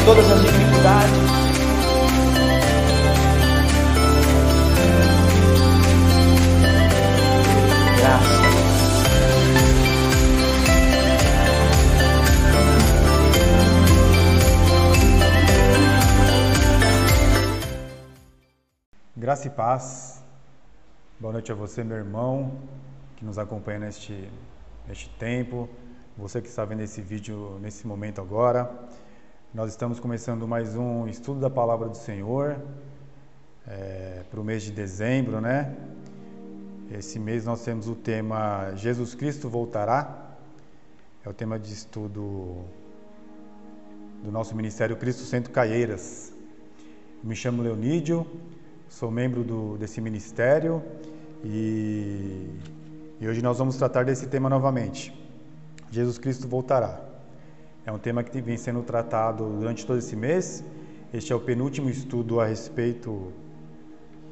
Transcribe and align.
em 0.00 0.04
todas 0.04 0.30
as 0.30 0.40
dificuldades. 0.42 1.10
Graça. 19.16 19.46
E 19.46 19.50
paz. 19.50 20.24
Boa 21.20 21.32
noite 21.32 21.52
a 21.52 21.54
você, 21.54 21.84
meu 21.84 21.96
irmão, 21.96 22.52
que 23.16 23.24
nos 23.24 23.38
acompanha 23.38 23.80
neste, 23.80 24.28
neste 24.88 25.08
tempo. 25.10 25.68
Você 26.16 26.40
que 26.40 26.48
está 26.48 26.64
vendo 26.64 26.80
esse 26.80 27.00
vídeo 27.00 27.58
nesse 27.60 27.86
momento 27.86 28.20
agora. 28.20 28.70
Nós 29.52 29.72
estamos 29.72 29.98
começando 29.98 30.46
mais 30.46 30.76
um 30.76 31.08
estudo 31.08 31.40
da 31.40 31.50
Palavra 31.50 31.88
do 31.88 31.96
Senhor 31.96 32.56
é, 33.66 34.22
para 34.30 34.40
o 34.40 34.44
mês 34.44 34.62
de 34.62 34.70
dezembro, 34.70 35.40
né? 35.40 35.74
Esse 36.88 37.18
mês 37.18 37.44
nós 37.44 37.60
temos 37.64 37.88
o 37.88 37.96
tema 37.96 38.72
Jesus 38.76 39.12
Cristo 39.12 39.48
voltará. 39.48 40.36
É 41.24 41.28
o 41.28 41.34
tema 41.34 41.58
de 41.58 41.72
estudo 41.72 42.58
do 44.22 44.30
nosso 44.30 44.54
Ministério 44.54 44.96
Cristo 44.96 45.24
Centro 45.24 45.52
Caieiras. 45.52 46.32
Me 47.20 47.34
chamo 47.34 47.60
Leonídio, 47.60 48.24
sou 48.88 49.10
membro 49.10 49.42
do, 49.42 49.76
desse 49.78 50.00
ministério 50.00 50.80
e, 51.42 52.48
e 53.20 53.26
hoje 53.26 53.42
nós 53.42 53.58
vamos 53.58 53.76
tratar 53.76 54.04
desse 54.04 54.28
tema 54.28 54.48
novamente. 54.48 55.12
Jesus 55.90 56.18
Cristo 56.18 56.46
voltará. 56.46 57.09
É 57.86 57.90
um 57.90 57.98
tema 57.98 58.22
que 58.22 58.40
vem 58.42 58.58
sendo 58.58 58.82
tratado 58.82 59.44
durante 59.58 59.86
todo 59.86 59.98
esse 59.98 60.14
mês. 60.14 60.62
Este 61.14 61.32
é 61.32 61.36
o 61.36 61.40
penúltimo 61.40 61.88
estudo 61.88 62.38
a 62.38 62.44
respeito 62.44 63.32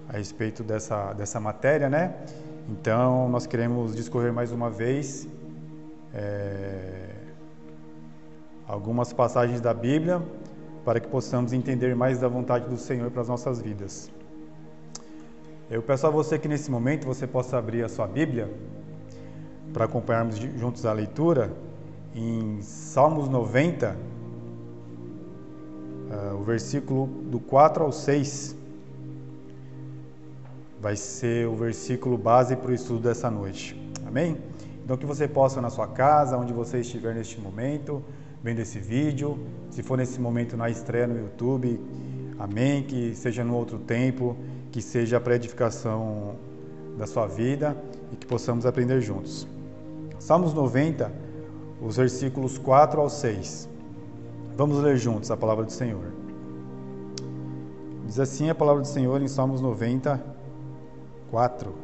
a 0.09 0.17
respeito 0.17 0.63
dessa, 0.63 1.13
dessa 1.13 1.39
matéria, 1.39 1.89
né? 1.91 2.15
Então, 2.69 3.29
nós 3.29 3.47
queremos 3.47 3.95
discorrer 3.95 4.33
mais 4.33 4.53
uma 4.53 4.71
vez 4.71 5.29
é, 6.15 7.11
algumas 8.67 9.13
passagens 9.13 9.61
da 9.61 9.75
Bíblia 9.75 10.23
para 10.85 10.99
que 10.99 11.09
possamos 11.09 11.53
entender 11.53 11.95
mais 11.95 12.19
da 12.19 12.29
vontade 12.29 12.67
do 12.69 12.77
Senhor 12.79 13.11
para 13.11 13.23
as 13.23 13.29
nossas 13.29 13.61
vidas. 13.61 14.11
Eu 15.71 15.83
peço 15.83 16.07
a 16.07 16.11
você 16.11 16.39
que 16.39 16.49
nesse 16.49 16.71
momento 16.71 17.07
você 17.07 17.27
possa 17.27 17.59
abrir 17.59 17.83
a 17.83 17.89
sua 17.89 18.07
Bíblia 18.07 18.51
para 19.73 19.85
acompanharmos 19.85 20.37
juntos 20.37 20.87
a 20.87 20.93
leitura 20.93 21.53
em 22.15 22.61
Salmos 22.63 23.29
90, 23.29 23.97
uh, 26.11 26.35
o 26.35 26.43
versículo 26.43 27.07
do 27.07 27.39
4 27.39 27.85
ao 27.85 27.93
6 27.93 28.57
vai 30.81 30.97
ser 30.97 31.47
o 31.49 31.55
versículo 31.55 32.17
base 32.17 32.57
para 32.57 32.71
o 32.71 32.75
estudo 32.75 33.01
dessa 33.01 33.31
noite. 33.31 33.77
Amém? 34.07 34.37
Então 34.85 34.97
que 34.97 35.05
você 35.05 35.29
possa 35.29 35.61
na 35.61 35.71
sua 35.71 35.87
casa, 35.87 36.37
onde 36.37 36.53
você 36.53 36.81
estiver 36.81 37.15
neste 37.15 37.41
momento, 37.41 38.03
vendo 38.43 38.61
esse 38.61 38.79
vídeo, 38.79 39.39
se 39.71 39.83
for 39.83 39.99
nesse 39.99 40.21
momento 40.21 40.57
na 40.57 40.71
estreia 40.71 41.07
no 41.07 41.19
YouTube, 41.19 41.79
amém, 42.39 42.83
que 42.85 43.15
seja 43.15 43.45
no 43.45 43.55
outro 43.55 43.79
tempo, 43.79 44.37
que 44.71 44.81
seja 44.81 45.21
para 45.21 45.37
edificação 45.37 46.37
da 46.97 47.07
sua 47.07 47.27
vida 47.27 47.77
e 48.13 48.17
que 48.17 48.27
possamos 48.27 48.65
aprender 48.65 49.01
juntos. 49.01 49.47
Salmos 50.19 50.55
90, 50.55 51.13
os 51.81 51.97
versículos 51.97 52.59
4 52.59 53.01
ao 53.01 53.09
6. 53.09 53.69
Vamos 54.57 54.79
ler 54.79 54.97
juntos 54.97 55.31
a 55.31 55.37
palavra 55.37 55.65
do 55.65 55.73
Senhor. 55.73 56.13
Diz 58.05 58.19
assim 58.19 58.51
a 58.51 58.55
palavra 58.55 58.83
do 58.83 58.89
Senhor 58.89 59.21
em 59.23 59.29
Salmos 59.29 59.61
90, 59.61 60.21
4. 61.31 61.75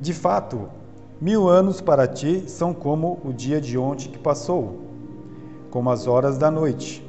De 0.00 0.14
fato, 0.14 0.68
mil 1.20 1.48
anos 1.48 1.80
para 1.80 2.06
ti 2.06 2.48
são 2.48 2.72
como 2.72 3.18
o 3.24 3.32
dia 3.32 3.60
de 3.60 3.76
ontem 3.76 4.10
que 4.10 4.18
passou, 4.18 4.78
como 5.70 5.90
as 5.90 6.06
horas 6.06 6.38
da 6.38 6.50
noite. 6.50 7.06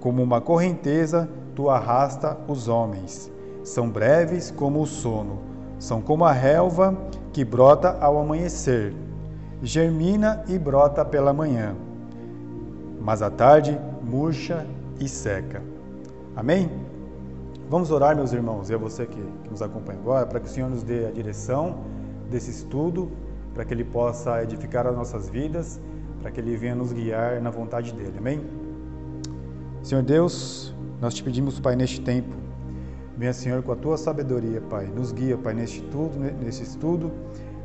Como 0.00 0.22
uma 0.22 0.40
correnteza, 0.40 1.28
tu 1.54 1.70
arrasta 1.70 2.36
os 2.46 2.68
homens. 2.68 3.30
São 3.62 3.88
breves 3.88 4.50
como 4.50 4.82
o 4.82 4.86
sono, 4.86 5.38
são 5.78 6.00
como 6.02 6.24
a 6.24 6.32
relva 6.32 6.96
que 7.34 7.44
brota 7.44 7.98
ao 8.00 8.16
amanhecer, 8.16 8.94
germina 9.60 10.44
e 10.46 10.56
brota 10.56 11.04
pela 11.04 11.32
manhã, 11.32 11.74
mas 13.00 13.22
à 13.22 13.28
tarde 13.28 13.76
murcha 14.00 14.64
e 15.00 15.08
seca. 15.08 15.60
Amém? 16.36 16.70
Vamos 17.68 17.90
orar, 17.90 18.14
meus 18.14 18.32
irmãos, 18.32 18.70
e 18.70 18.74
a 18.74 18.78
você 18.78 19.04
que, 19.04 19.20
que 19.42 19.50
nos 19.50 19.60
acompanha 19.60 19.98
agora, 19.98 20.26
para 20.26 20.38
que 20.38 20.46
o 20.46 20.48
Senhor 20.48 20.70
nos 20.70 20.84
dê 20.84 21.06
a 21.06 21.10
direção 21.10 21.78
desse 22.30 22.52
estudo, 22.52 23.10
para 23.52 23.64
que 23.64 23.74
Ele 23.74 23.84
possa 23.84 24.40
edificar 24.40 24.86
as 24.86 24.94
nossas 24.94 25.28
vidas, 25.28 25.80
para 26.22 26.30
que 26.30 26.38
Ele 26.40 26.56
venha 26.56 26.76
nos 26.76 26.92
guiar 26.92 27.40
na 27.40 27.50
vontade 27.50 27.92
dEle. 27.92 28.14
Amém? 28.16 28.42
Senhor 29.82 30.04
Deus, 30.04 30.72
nós 31.00 31.14
te 31.14 31.24
pedimos, 31.24 31.58
Pai, 31.58 31.74
neste 31.74 32.00
tempo, 32.00 32.43
venha, 33.16 33.32
Senhor, 33.32 33.62
com 33.62 33.72
a 33.72 33.76
tua 33.76 33.96
sabedoria, 33.96 34.60
Pai, 34.60 34.86
nos 34.86 35.12
guia, 35.12 35.36
Pai, 35.36 35.54
neste 35.54 35.80
estudo, 35.80 36.18
nesse 36.18 36.62
estudo, 36.62 37.12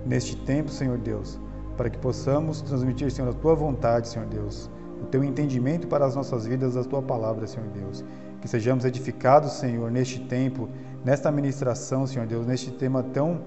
neste 0.06 0.36
tempo, 0.36 0.70
Senhor 0.70 0.98
Deus, 0.98 1.40
para 1.76 1.90
que 1.90 1.98
possamos 1.98 2.62
transmitir, 2.62 3.12
Senhor, 3.12 3.30
a 3.30 3.34
tua 3.34 3.56
vontade, 3.56 4.08
Senhor 4.08 4.28
Deus, 4.28 4.70
o 5.02 5.06
teu 5.06 5.24
entendimento 5.24 5.88
para 5.88 6.06
as 6.06 6.16
nossas 6.16 6.46
vidas, 6.46 6.76
a 6.76 6.84
tua 6.84 7.02
palavra, 7.02 7.48
Senhor 7.48 7.68
Deus. 7.70 8.04
Que 8.42 8.48
sejamos 8.48 8.86
edificados, 8.86 9.54
Senhor, 9.54 9.92
neste 9.92 10.20
tempo, 10.20 10.70
nesta 11.04 11.32
ministração, 11.32 12.08
Senhor 12.08 12.26
Deus, 12.28 12.46
neste 12.46 12.72
tema 12.72 13.04
tão, 13.04 13.42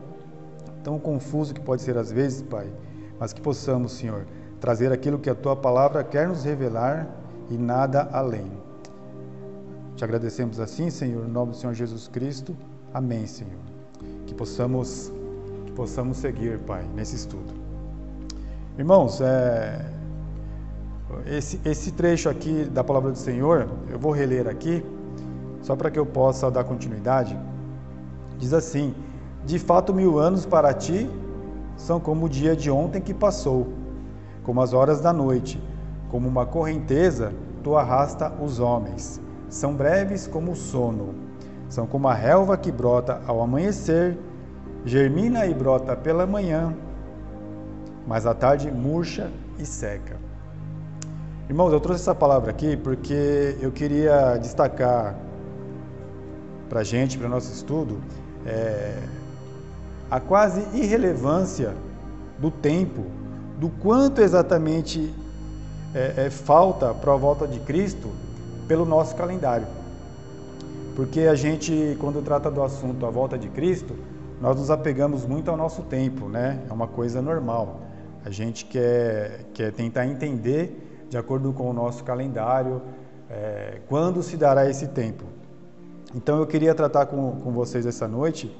tão 0.83 0.99
confuso 0.99 1.55
que 1.55 1.61
pode 1.61 1.83
ser 1.83 1.97
às 1.97 2.13
vezes, 2.13 2.43
Pai, 2.43 2.67
mas 3.19 3.33
que 3.33 3.41
possamos, 3.41 3.93
Senhor, 3.93 4.27
trazer 4.61 4.93
aquilo 4.93 5.19
que 5.19 5.31
a 5.31 5.35
Tua 5.35 5.57
palavra 5.57 6.05
quer 6.05 6.29
nos 6.29 6.45
revelar 6.45 7.09
e 7.51 7.57
nada 7.57 8.09
além. 8.13 8.62
Te 10.03 10.05
agradecemos 10.05 10.59
assim, 10.59 10.91
Senhor, 10.91 11.29
no 11.29 11.33
nome 11.33 11.53
do 11.53 11.57
Senhor 11.57 11.75
Jesus 11.75 12.09
Cristo. 12.09 12.57
Amém, 12.93 13.25
Senhor. 13.25 13.61
Que 14.27 14.35
possamos, 14.35 15.13
que 15.65 15.71
possamos 15.71 16.17
seguir, 16.17 16.59
Pai, 16.59 16.85
nesse 16.93 17.15
estudo. 17.15 17.55
Irmãos, 18.77 19.21
é, 19.21 19.87
esse, 21.25 21.61
esse 21.65 21.93
trecho 21.93 22.29
aqui 22.29 22.65
da 22.65 22.83
palavra 22.83 23.13
do 23.13 23.17
Senhor, 23.17 23.69
eu 23.89 23.97
vou 23.97 24.11
reler 24.11 24.49
aqui, 24.49 24.85
só 25.61 25.77
para 25.77 25.89
que 25.89 26.01
eu 26.01 26.05
possa 26.05 26.51
dar 26.51 26.65
continuidade. 26.65 27.39
Diz 28.41 28.53
assim: 28.53 28.93
De 29.47 29.57
fato, 29.57 29.95
mil 29.95 30.19
anos 30.19 30.45
para 30.45 30.75
ti 30.75 31.09
são 31.77 32.01
como 32.01 32.27
o 32.27 32.29
dia 32.29 32.57
de 32.57 32.69
ontem 32.73 33.01
que 33.01 33.15
passou, 33.15 33.73
como 34.43 34.61
as 34.63 34.73
horas 34.73 35.01
da 35.01 35.13
noite, 35.13 35.63
como 36.11 36.27
uma 36.27 36.45
correnteza 36.45 37.33
tu 37.63 37.77
arrasta 37.77 38.33
os 38.43 38.59
homens. 38.59 39.22
São 39.53 39.75
breves 39.75 40.27
como 40.27 40.53
o 40.53 40.57
sono, 40.57 41.15
são 41.69 41.87
como 41.87 42.09
a 42.09 42.15
relva 42.15 42.57
que 42.57 42.73
brota 42.73 43.21
ao 43.27 43.43
amanhecer, 43.43 44.17
germina 44.83 45.45
e 45.45 45.53
brota 45.53 45.95
pela 45.95 46.27
manhã, 46.27 46.75
mas 48.07 48.25
à 48.25 48.33
tarde 48.33 48.71
murcha 48.71 49.31
e 49.59 49.67
seca. 49.67 50.17
Irmãos, 51.51 51.71
eu 51.71 51.81
trouxe 51.81 52.01
essa 52.01 52.15
palavra 52.15 52.51
aqui 52.51 52.79
porque 52.79 53.59
eu 53.61 53.71
queria 53.71 54.39
destacar 54.39 55.15
para 56.71 56.81
a 56.81 56.85
gente, 56.85 57.19
para 57.19 57.27
o 57.27 57.31
nosso 57.31 57.53
estudo, 57.53 58.01
é, 58.47 58.97
a 60.11 60.19
quase 60.19 60.63
irrelevância 60.73 61.75
do 62.39 62.51
tempo, 62.51 63.05
do 63.61 63.69
quanto 63.69 64.23
exatamente 64.23 65.15
é, 65.95 66.25
é, 66.25 66.31
falta 66.31 66.95
para 66.95 67.13
a 67.13 67.17
volta 67.17 67.47
de 67.47 67.61
Cristo 67.61 68.09
pelo 68.73 68.87
nosso 68.87 69.15
calendário. 69.15 69.67
Porque 70.97 71.21
a 71.21 71.35
gente, 71.35 71.95
quando 72.01 72.23
trata 72.23 72.51
do 72.51 72.63
assunto 72.63 73.05
a 73.05 73.11
volta 73.11 73.37
de 73.37 73.51
Cristo, 73.51 73.95
nós 74.41 74.57
nos 74.57 74.71
apegamos 74.71 75.27
muito 75.27 75.51
ao 75.51 75.59
nosso 75.59 75.83
tempo, 75.83 76.27
né? 76.27 76.59
É 76.71 76.73
uma 76.73 76.89
coisa 76.89 77.21
normal. 77.21 77.83
A 78.25 78.31
gente 78.31 78.65
quer, 78.65 79.45
quer 79.53 79.73
tentar 79.73 80.07
entender 80.07 81.05
de 81.11 81.19
acordo 81.19 81.53
com 81.53 81.69
o 81.69 81.73
nosso 81.75 82.03
calendário, 82.03 82.81
é, 83.29 83.83
quando 83.91 84.23
se 84.23 84.39
dará 84.39 84.67
esse 84.67 84.89
tempo. 84.89 85.25
Então 86.15 86.39
eu 86.39 86.47
queria 86.47 86.75
tratar 86.75 87.05
com, 87.05 87.33
com 87.43 87.53
vocês 87.53 87.85
essa 87.85 88.09
noite 88.09 88.51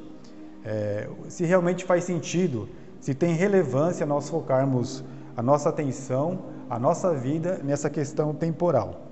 é, 0.63 1.09
se 1.27 1.47
realmente 1.47 1.87
faz 1.87 2.05
sentido, 2.05 2.69
se 3.01 3.15
tem 3.15 3.35
relevância 3.35 4.05
nós 4.05 4.29
focarmos 4.29 5.03
a 5.35 5.43
nossa 5.43 5.71
atenção, 5.71 6.39
a 6.69 6.79
nossa 6.79 7.15
vida 7.15 7.63
nessa 7.65 7.89
questão 7.89 8.35
temporal. 8.35 9.12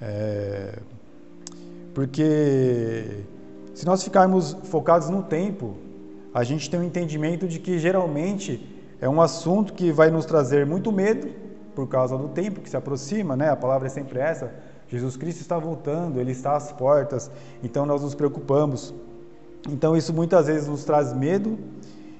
É, 0.00 0.78
porque 1.94 3.24
se 3.74 3.84
nós 3.84 4.02
ficarmos 4.02 4.56
focados 4.64 5.08
no 5.08 5.22
tempo, 5.22 5.76
a 6.32 6.44
gente 6.44 6.70
tem 6.70 6.78
um 6.78 6.84
entendimento 6.84 7.48
de 7.48 7.58
que 7.58 7.78
geralmente 7.78 8.76
é 9.00 9.08
um 9.08 9.20
assunto 9.20 9.72
que 9.72 9.90
vai 9.92 10.10
nos 10.10 10.24
trazer 10.24 10.66
muito 10.66 10.92
medo 10.92 11.28
por 11.74 11.88
causa 11.88 12.16
do 12.16 12.28
tempo 12.28 12.60
que 12.60 12.68
se 12.68 12.76
aproxima, 12.76 13.36
né? 13.36 13.50
A 13.50 13.56
palavra 13.56 13.86
é 13.86 13.90
sempre 13.90 14.18
essa. 14.18 14.52
Jesus 14.88 15.16
Cristo 15.16 15.40
está 15.40 15.58
voltando, 15.58 16.18
ele 16.18 16.32
está 16.32 16.56
às 16.56 16.72
portas, 16.72 17.30
então 17.62 17.86
nós 17.86 18.02
nos 18.02 18.14
preocupamos. 18.14 18.94
Então 19.68 19.96
isso 19.96 20.12
muitas 20.12 20.46
vezes 20.46 20.66
nos 20.66 20.84
traz 20.84 21.12
medo, 21.12 21.58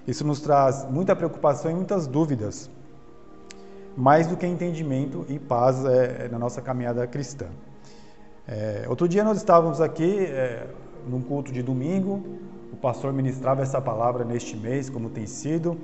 isso 0.06 0.24
nos 0.24 0.40
traz 0.40 0.86
muita 0.88 1.16
preocupação 1.16 1.70
e 1.70 1.74
muitas 1.74 2.06
dúvidas, 2.06 2.70
mais 3.96 4.26
do 4.26 4.36
que 4.36 4.46
entendimento 4.46 5.24
e 5.28 5.38
paz 5.38 5.84
é, 5.84 6.26
é 6.26 6.28
na 6.28 6.38
nossa 6.38 6.60
caminhada 6.60 7.06
cristã. 7.06 7.46
É, 8.50 8.86
outro 8.88 9.06
dia 9.06 9.22
nós 9.22 9.36
estávamos 9.36 9.78
aqui 9.78 10.24
é, 10.24 10.66
num 11.06 11.20
culto 11.20 11.52
de 11.52 11.62
domingo, 11.62 12.22
o 12.72 12.76
pastor 12.76 13.12
ministrava 13.12 13.62
essa 13.62 13.78
palavra 13.78 14.24
neste 14.24 14.56
mês, 14.56 14.88
como 14.88 15.10
tem 15.10 15.26
sido, 15.26 15.76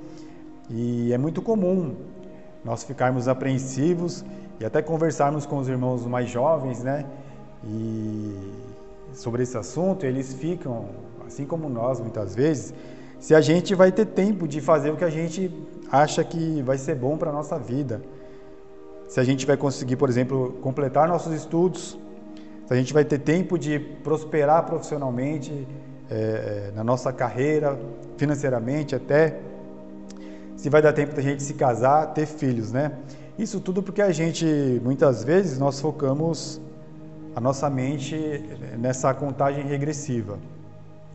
e 0.67 1.13
é 1.13 1.17
muito 1.17 1.43
comum 1.43 1.93
nós 2.63 2.83
ficarmos 2.83 3.27
apreensivos 3.27 4.25
e 4.59 4.65
até 4.65 4.81
conversarmos 4.81 5.45
com 5.45 5.59
os 5.59 5.69
irmãos 5.69 6.07
mais 6.07 6.27
jovens, 6.27 6.81
né? 6.81 7.05
E 7.63 8.35
sobre 9.13 9.43
esse 9.43 9.55
assunto, 9.55 10.03
eles 10.03 10.33
ficam, 10.33 10.85
assim 11.27 11.45
como 11.45 11.69
nós 11.69 11.99
muitas 11.99 12.33
vezes, 12.33 12.73
se 13.19 13.35
a 13.35 13.41
gente 13.41 13.75
vai 13.75 13.91
ter 13.91 14.07
tempo 14.07 14.47
de 14.47 14.59
fazer 14.59 14.89
o 14.89 14.97
que 14.97 15.03
a 15.03 15.09
gente 15.11 15.51
acha 15.91 16.23
que 16.23 16.63
vai 16.63 16.79
ser 16.79 16.95
bom 16.95 17.15
para 17.15 17.29
a 17.29 17.33
nossa 17.33 17.59
vida. 17.59 18.01
Se 19.07 19.19
a 19.19 19.23
gente 19.23 19.45
vai 19.45 19.55
conseguir, 19.55 19.97
por 19.97 20.09
exemplo, 20.09 20.53
completar 20.63 21.07
nossos 21.07 21.31
estudos, 21.31 21.95
se 22.65 22.73
a 22.73 22.75
gente 22.75 22.93
vai 22.93 23.05
ter 23.05 23.19
tempo 23.19 23.57
de 23.57 23.79
prosperar 23.79 24.65
profissionalmente, 24.65 25.67
é, 26.09 26.71
na 26.75 26.83
nossa 26.83 27.11
carreira, 27.11 27.79
financeiramente 28.17 28.95
até, 28.95 29.39
se 30.55 30.69
vai 30.69 30.81
dar 30.81 30.93
tempo 30.93 31.13
da 31.13 31.21
gente 31.21 31.43
se 31.43 31.53
casar, 31.53 32.13
ter 32.13 32.25
filhos, 32.25 32.71
né? 32.71 32.91
Isso 33.37 33.59
tudo 33.59 33.83
porque 33.83 34.01
a 34.01 34.11
gente, 34.11 34.45
muitas 34.83 35.23
vezes, 35.23 35.59
nós 35.59 35.79
focamos 35.79 36.61
a 37.35 37.41
nossa 37.41 37.69
mente 37.69 38.15
nessa 38.79 39.13
contagem 39.13 39.65
regressiva. 39.65 40.39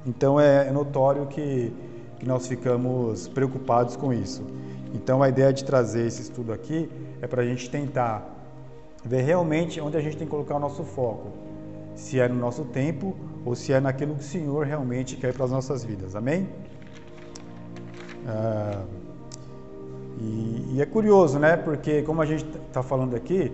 Então 0.07 0.39
é, 0.39 0.69
é 0.69 0.71
notório 0.71 1.27
que, 1.27 1.73
que 2.19 2.27
nós 2.27 2.47
ficamos 2.47 3.27
preocupados 3.29 3.97
com 3.97 4.13
isso. 4.13 4.43
Então 4.95 5.23
a 5.23 5.29
ideia 5.29 5.53
de 5.53 5.65
trazer 5.65 6.07
esse 6.07 6.23
estudo 6.23 6.53
aqui 6.53 6.91
é 7.23 7.27
para 7.27 7.43
a 7.43 7.45
gente 7.45 7.71
tentar 7.71 8.40
ver 9.05 9.23
realmente 9.23 9.81
onde 9.81 9.97
a 9.97 10.01
gente 10.01 10.17
tem 10.17 10.27
que 10.27 10.31
colocar 10.31 10.57
o 10.57 10.61
nosso 10.61 10.85
foco. 10.85 11.29
Se 11.95 12.19
é 12.19 12.29
no 12.29 12.37
nosso 12.37 12.65
tempo 12.65 13.17
ou 13.45 13.55
se 13.55 13.73
é 13.73 13.81
naquilo 13.81 14.15
que 14.15 14.21
o 14.21 14.25
Senhor 14.25 14.67
realmente 14.67 15.17
quer 15.17 15.33
para 15.33 15.45
as 15.45 15.51
nossas 15.51 15.85
vidas. 15.85 16.15
Amém? 16.15 16.49
Ah, 18.27 18.83
e, 20.21 20.75
e, 20.75 20.83
é 20.83 20.87
curioso, 20.87 21.39
né? 21.39 21.57
Porque 21.57 22.03
como 22.03 22.21
a 22.21 22.27
gente 22.27 22.45
está 22.69 22.83
falando 22.83 23.17
aqui, 23.17 23.51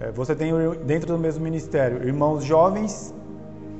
é, 0.00 0.10
você 0.10 0.34
tem 0.34 0.52
dentro 0.86 1.08
do 1.08 1.18
mesmo 1.18 1.44
ministério 1.44 2.02
irmãos 2.06 2.42
jovens, 2.42 3.14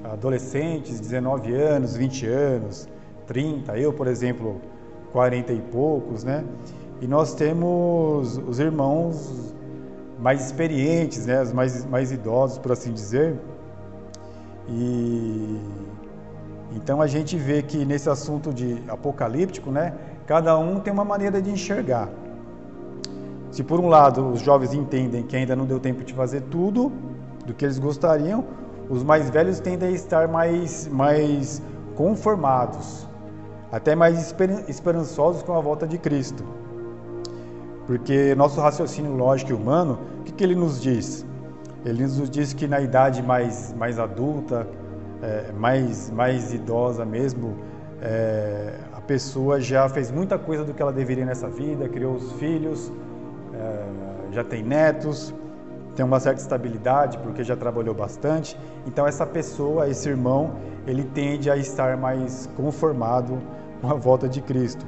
adolescentes, 0.05 1.00
19 1.00 1.55
anos, 1.55 1.96
20 1.96 2.26
anos, 2.26 2.88
30, 3.26 3.79
eu, 3.79 3.93
por 3.93 4.06
exemplo, 4.06 4.61
40 5.12 5.53
e 5.53 5.61
poucos, 5.61 6.25
né? 6.25 6.44
E 7.00 7.06
nós 7.06 7.35
temos 7.35 8.37
os 8.37 8.58
irmãos 8.61 9.55
mais 10.20 10.44
experientes, 10.44 11.26
né? 11.26 11.43
Os 11.43 11.52
mais, 11.52 11.84
mais 11.87 12.12
idosos, 12.12 12.58
por 12.58 12.72
assim 12.72 12.93
dizer. 12.93 13.38
E 14.69 15.58
então 16.72 17.02
a 17.02 17.06
gente 17.06 17.37
vê 17.37 17.62
que 17.62 17.84
nesse 17.84 18.08
assunto 18.08 18.52
de 18.52 18.82
apocalíptico, 18.88 19.70
né? 19.70 19.94
Cada 20.26 20.56
um 20.58 20.78
tem 20.78 20.93
uma 20.93 21.05
maneira 21.05 21.43
de 21.43 21.50
enxergar. 21.50 22.08
Se 23.50 23.64
por 23.64 23.81
um 23.81 23.88
lado 23.88 24.28
os 24.31 24.40
jovens 24.40 24.72
entendem 24.72 25.25
que 25.25 25.37
ainda 25.37 25.56
não 25.56 25.67
deu 25.67 25.81
tempo 25.81 26.05
de 26.05 26.14
fazer 26.14 26.43
tudo 26.43 26.93
do 27.44 27.52
que 27.52 27.64
eles 27.64 27.78
gostariam, 27.78 28.44
os 28.88 29.02
mais 29.02 29.28
velhos 29.28 29.58
tendem 29.58 29.88
a 29.88 29.93
estar 29.93 30.28
mais, 30.28 30.87
mais 30.87 31.61
conformados, 31.96 33.08
até 33.72 33.96
mais 33.96 34.34
esperançosos 34.69 35.43
com 35.43 35.52
a 35.55 35.61
volta 35.61 35.87
de 35.87 35.99
Cristo. 35.99 36.44
Porque 37.91 38.37
nosso 38.37 38.61
raciocínio 38.61 39.17
lógico 39.17 39.51
e 39.51 39.53
humano, 39.53 39.99
o 40.21 40.23
que, 40.23 40.31
que 40.31 40.45
ele 40.45 40.55
nos 40.55 40.81
diz? 40.81 41.27
Ele 41.85 42.05
nos 42.05 42.31
diz 42.31 42.53
que 42.53 42.69
na 42.69 42.81
idade 42.81 43.21
mais, 43.21 43.75
mais 43.77 43.99
adulta, 43.99 44.65
é, 45.21 45.51
mais, 45.51 46.09
mais 46.09 46.55
idosa 46.55 47.05
mesmo, 47.05 47.57
é, 48.01 48.75
a 48.93 49.01
pessoa 49.01 49.61
já 49.61 49.89
fez 49.89 50.09
muita 50.13 50.39
coisa 50.39 50.63
do 50.63 50.73
que 50.73 50.81
ela 50.81 50.93
deveria 50.93 51.27
nessa 51.27 51.49
vida, 51.49 51.89
criou 51.89 52.15
os 52.15 52.31
filhos, 52.35 52.93
é, 53.55 53.87
já 54.31 54.45
tem 54.45 54.63
netos, 54.63 55.35
tem 55.97 56.05
uma 56.05 56.21
certa 56.21 56.41
estabilidade 56.41 57.19
porque 57.19 57.43
já 57.43 57.57
trabalhou 57.57 57.93
bastante. 57.93 58.57
Então 58.87 59.05
essa 59.05 59.27
pessoa, 59.27 59.89
esse 59.89 60.09
irmão, 60.09 60.53
ele 60.87 61.03
tende 61.03 61.51
a 61.51 61.57
estar 61.57 61.97
mais 61.97 62.49
conformado 62.57 63.37
com 63.81 63.91
a 63.91 63.95
volta 63.95 64.29
de 64.29 64.41
Cristo. 64.41 64.87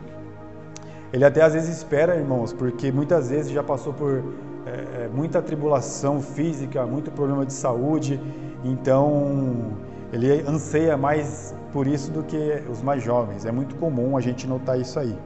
Ele 1.13 1.25
até 1.25 1.43
às 1.43 1.53
vezes 1.53 1.77
espera, 1.77 2.17
irmãos, 2.17 2.53
porque 2.53 2.91
muitas 2.91 3.29
vezes 3.29 3.53
já 3.53 3.63
passou 3.63 3.93
por 3.93 4.23
é, 4.65 5.09
muita 5.13 5.43
tribulação 5.43 6.23
física, 6.23 6.87
muito 6.87 7.11
problema 7.11 7.45
de 7.45 7.53
saúde, 7.53 8.21
então 8.65 9.73
ele 10.13 10.43
anseia 10.49 10.97
mais 10.97 11.55
por 11.73 11.87
isso 11.87 12.11
do 12.11 12.23
que 12.23 12.63
os 12.71 12.83
mais 12.83 13.03
jovens. 13.03 13.45
É 13.45 13.53
muito 13.53 13.75
comum 13.77 14.17
a 14.17 14.21
gente 14.21 14.47
notar 14.47 14.81
isso 14.81 14.99
aí. 14.99 15.17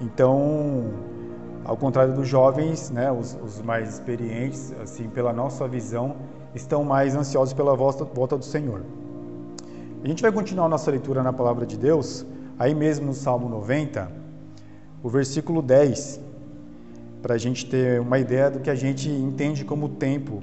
Então, 0.00 0.90
ao 1.64 1.76
contrário 1.76 2.12
dos 2.12 2.28
jovens, 2.28 2.90
né, 2.90 3.10
os, 3.12 3.38
os 3.42 3.62
mais 3.62 3.94
experientes, 3.94 4.74
assim, 4.82 5.08
pela 5.08 5.32
nossa 5.32 5.68
visão, 5.68 6.16
estão 6.54 6.84
mais 6.84 7.14
ansiosos 7.14 7.54
pela 7.54 7.74
volta, 7.74 8.04
volta 8.04 8.36
do 8.36 8.44
Senhor. 8.44 8.82
A 10.02 10.08
gente 10.08 10.20
vai 10.20 10.32
continuar 10.32 10.68
nossa 10.68 10.90
leitura 10.90 11.22
na 11.22 11.32
palavra 11.32 11.64
de 11.64 11.78
Deus, 11.78 12.26
aí 12.58 12.74
mesmo 12.74 13.06
no 13.06 13.14
Salmo 13.14 13.48
90, 13.48 14.21
o 15.02 15.08
versículo 15.08 15.62
10, 15.62 16.20
para 17.20 17.34
a 17.34 17.38
gente 17.38 17.66
ter 17.66 18.00
uma 18.00 18.18
ideia 18.18 18.50
do 18.50 18.60
que 18.60 18.70
a 18.70 18.74
gente 18.74 19.08
entende 19.08 19.64
como 19.64 19.88
tempo, 19.88 20.42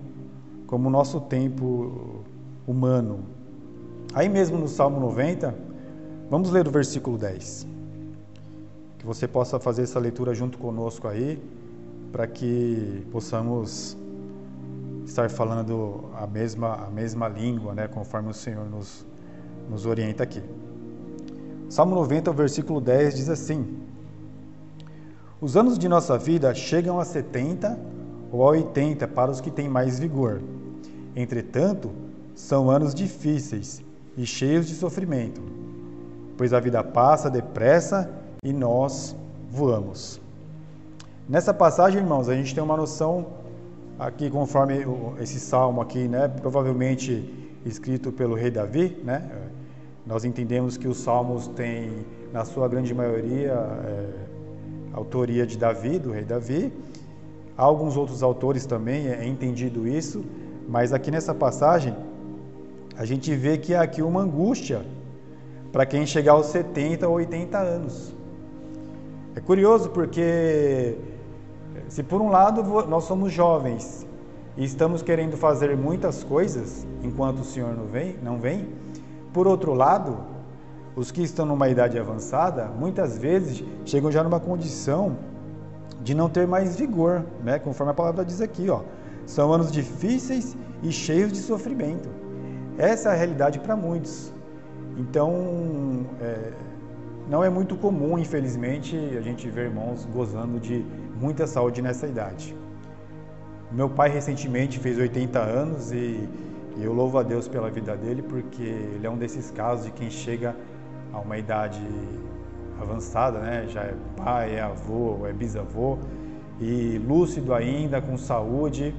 como 0.67 0.87
o 0.87 0.91
nosso 0.91 1.19
tempo 1.21 2.23
humano, 2.67 3.23
Aí 4.13 4.27
mesmo 4.27 4.57
no 4.57 4.67
Salmo 4.67 4.99
90, 4.99 5.53
vamos 6.31 6.49
ler 6.49 6.67
o 6.67 6.71
versículo 6.71 7.15
10. 7.15 7.67
Que 8.97 9.05
você 9.05 9.27
possa 9.27 9.59
fazer 9.59 9.83
essa 9.83 9.99
leitura 9.99 10.33
junto 10.33 10.57
conosco 10.57 11.07
aí, 11.07 11.39
para 12.11 12.25
que 12.25 13.05
possamos 13.11 13.95
estar 15.05 15.29
falando 15.29 16.05
a 16.15 16.25
mesma, 16.25 16.87
a 16.87 16.89
mesma 16.89 17.27
língua, 17.27 17.75
né, 17.75 17.87
conforme 17.87 18.31
o 18.31 18.33
Senhor 18.33 18.67
nos, 18.67 19.05
nos 19.69 19.85
orienta 19.85 20.23
aqui. 20.23 20.41
Salmo 21.69 21.93
90, 21.93 22.31
versículo 22.33 22.81
10 22.81 23.15
diz 23.15 23.29
assim: 23.29 23.77
Os 25.41 25.55
anos 25.55 25.79
de 25.79 25.87
nossa 25.87 26.17
vida 26.17 26.53
chegam 26.53 26.99
a 26.99 27.05
70 27.05 27.79
ou 28.29 28.43
a 28.43 28.49
80 28.49 29.07
para 29.07 29.31
os 29.31 29.39
que 29.39 29.49
têm 29.49 29.69
mais 29.69 29.97
vigor. 29.97 30.41
Entretanto, 31.15 31.91
são 32.35 32.69
anos 32.69 32.93
difíceis 32.93 33.81
e 34.17 34.25
cheios 34.25 34.67
de 34.67 34.75
sofrimento, 34.75 35.41
pois 36.37 36.51
a 36.51 36.59
vida 36.59 36.83
passa 36.83 37.29
depressa 37.29 38.09
e 38.43 38.51
nós 38.51 39.15
voamos. 39.49 40.19
Nessa 41.27 41.53
passagem, 41.53 42.01
irmãos, 42.01 42.27
a 42.27 42.35
gente 42.35 42.53
tem 42.53 42.61
uma 42.61 42.75
noção 42.75 43.27
aqui 43.97 44.29
conforme 44.29 44.85
esse 45.21 45.39
salmo 45.39 45.79
aqui, 45.79 46.05
né, 46.07 46.27
provavelmente 46.27 47.49
escrito 47.65 48.11
pelo 48.11 48.35
rei 48.35 48.51
Davi, 48.51 48.97
né? 49.05 49.29
Nós 50.05 50.25
entendemos 50.25 50.75
que 50.75 50.87
os 50.87 50.97
salmos 50.97 51.47
têm, 51.47 52.05
na 52.33 52.43
sua 52.43 52.67
grande 52.67 52.93
maioria, 52.93 53.53
é, 53.53 54.09
autoria 54.93 55.45
de 55.45 55.57
Davi, 55.57 55.99
do 55.99 56.11
rei 56.11 56.23
Davi. 56.23 56.71
Há 57.57 57.63
alguns 57.63 57.97
outros 57.97 58.23
autores 58.23 58.65
também, 58.65 59.07
é 59.07 59.27
entendido 59.27 59.87
isso, 59.87 60.23
mas 60.67 60.93
aqui 60.93 61.11
nessa 61.11 61.33
passagem 61.33 61.95
a 62.95 63.05
gente 63.05 63.33
vê 63.33 63.57
que 63.57 63.73
há 63.73 63.81
aqui 63.81 64.01
uma 64.01 64.21
angústia 64.21 64.85
para 65.71 65.85
quem 65.85 66.05
chegar 66.05 66.33
aos 66.33 66.47
70 66.47 67.07
ou 67.07 67.15
80 67.15 67.57
anos. 67.57 68.13
É 69.35 69.39
curioso 69.39 69.89
porque, 69.89 70.97
se 71.87 72.03
por 72.03 72.21
um 72.21 72.29
lado 72.29 72.63
nós 72.87 73.03
somos 73.05 73.31
jovens 73.31 74.05
e 74.57 74.65
estamos 74.65 75.01
querendo 75.01 75.37
fazer 75.37 75.77
muitas 75.77 76.23
coisas 76.23 76.85
enquanto 77.03 77.39
o 77.39 77.45
Senhor 77.45 77.75
não 77.75 77.85
vem, 77.85 78.17
não 78.21 78.37
vem, 78.37 78.67
por 79.31 79.47
outro 79.47 79.73
lado, 79.73 80.17
os 80.99 81.11
que 81.11 81.21
estão 81.23 81.45
numa 81.45 81.69
idade 81.69 81.97
avançada, 81.97 82.65
muitas 82.77 83.17
vezes 83.17 83.63
chegam 83.85 84.11
já 84.11 84.21
numa 84.21 84.37
condição 84.37 85.15
de 86.01 86.13
não 86.13 86.27
ter 86.27 86.45
mais 86.45 86.75
vigor, 86.75 87.23
né? 87.41 87.57
conforme 87.57 87.91
a 87.91 87.93
palavra 87.93 88.25
diz 88.25 88.41
aqui. 88.41 88.69
Ó. 88.69 88.81
São 89.25 89.53
anos 89.53 89.71
difíceis 89.71 90.57
e 90.83 90.91
cheios 90.91 91.31
de 91.31 91.37
sofrimento. 91.37 92.09
Essa 92.77 93.09
é 93.09 93.11
a 93.13 93.15
realidade 93.15 93.59
para 93.59 93.77
muitos. 93.77 94.33
Então, 94.97 96.05
é, 96.19 96.51
não 97.29 97.45
é 97.45 97.49
muito 97.49 97.77
comum, 97.77 98.19
infelizmente, 98.19 98.97
a 99.17 99.21
gente 99.21 99.47
ver 99.47 99.67
irmãos 99.67 100.05
gozando 100.13 100.59
de 100.59 100.85
muita 101.17 101.47
saúde 101.47 101.81
nessa 101.81 102.07
idade. 102.07 102.53
Meu 103.71 103.89
pai 103.89 104.09
recentemente 104.09 104.77
fez 104.79 104.97
80 104.97 105.39
anos 105.39 105.93
e 105.93 106.27
eu 106.77 106.91
louvo 106.91 107.17
a 107.17 107.23
Deus 107.23 107.47
pela 107.47 107.69
vida 107.69 107.95
dele 107.95 108.21
porque 108.21 108.63
ele 108.63 109.07
é 109.07 109.09
um 109.09 109.17
desses 109.17 109.49
casos 109.49 109.85
de 109.85 109.91
quem 109.91 110.09
chega 110.09 110.53
a 111.13 111.19
uma 111.19 111.37
idade 111.37 111.81
avançada, 112.81 113.39
né? 113.39 113.65
Já 113.67 113.81
é 113.81 113.95
pai, 114.15 114.55
é 114.55 114.61
avô, 114.61 115.25
é 115.27 115.33
bisavô 115.33 115.97
e 116.59 116.97
lúcido 116.97 117.53
ainda, 117.53 118.01
com 118.01 118.17
saúde 118.17 118.93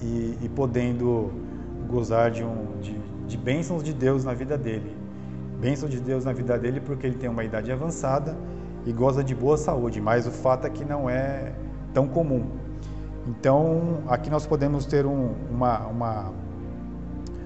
e, 0.00 0.38
e 0.42 0.48
podendo 0.48 1.30
gozar 1.88 2.30
de, 2.30 2.42
um, 2.42 2.78
de, 2.80 2.98
de 3.26 3.36
bênçãos 3.36 3.82
de 3.82 3.92
Deus 3.92 4.24
na 4.24 4.34
vida 4.34 4.56
dele. 4.56 4.96
Bênção 5.60 5.88
de 5.88 6.00
Deus 6.00 6.24
na 6.24 6.32
vida 6.32 6.58
dele 6.58 6.80
porque 6.80 7.06
ele 7.06 7.16
tem 7.16 7.28
uma 7.28 7.44
idade 7.44 7.70
avançada 7.70 8.36
e 8.84 8.92
goza 8.92 9.22
de 9.22 9.34
boa 9.34 9.56
saúde, 9.56 10.00
mas 10.00 10.26
o 10.26 10.30
fato 10.30 10.66
é 10.66 10.70
que 10.70 10.84
não 10.84 11.08
é 11.08 11.52
tão 11.94 12.08
comum. 12.08 12.46
Então, 13.28 14.02
aqui 14.08 14.28
nós 14.28 14.46
podemos 14.46 14.84
ter 14.86 15.06
um, 15.06 15.34
uma, 15.48 15.86
uma, 15.86 16.32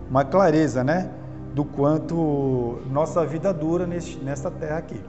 uma 0.09 0.25
clareza, 0.25 0.83
né? 0.83 1.11
Do 1.57 1.65
quanto 1.65 2.81
nossa 2.91 3.25
vida 3.25 3.51
dura 3.51 3.87
neste, 3.87 4.19
nesta 4.19 4.51
terra 4.51 4.77
aqui. 4.77 5.01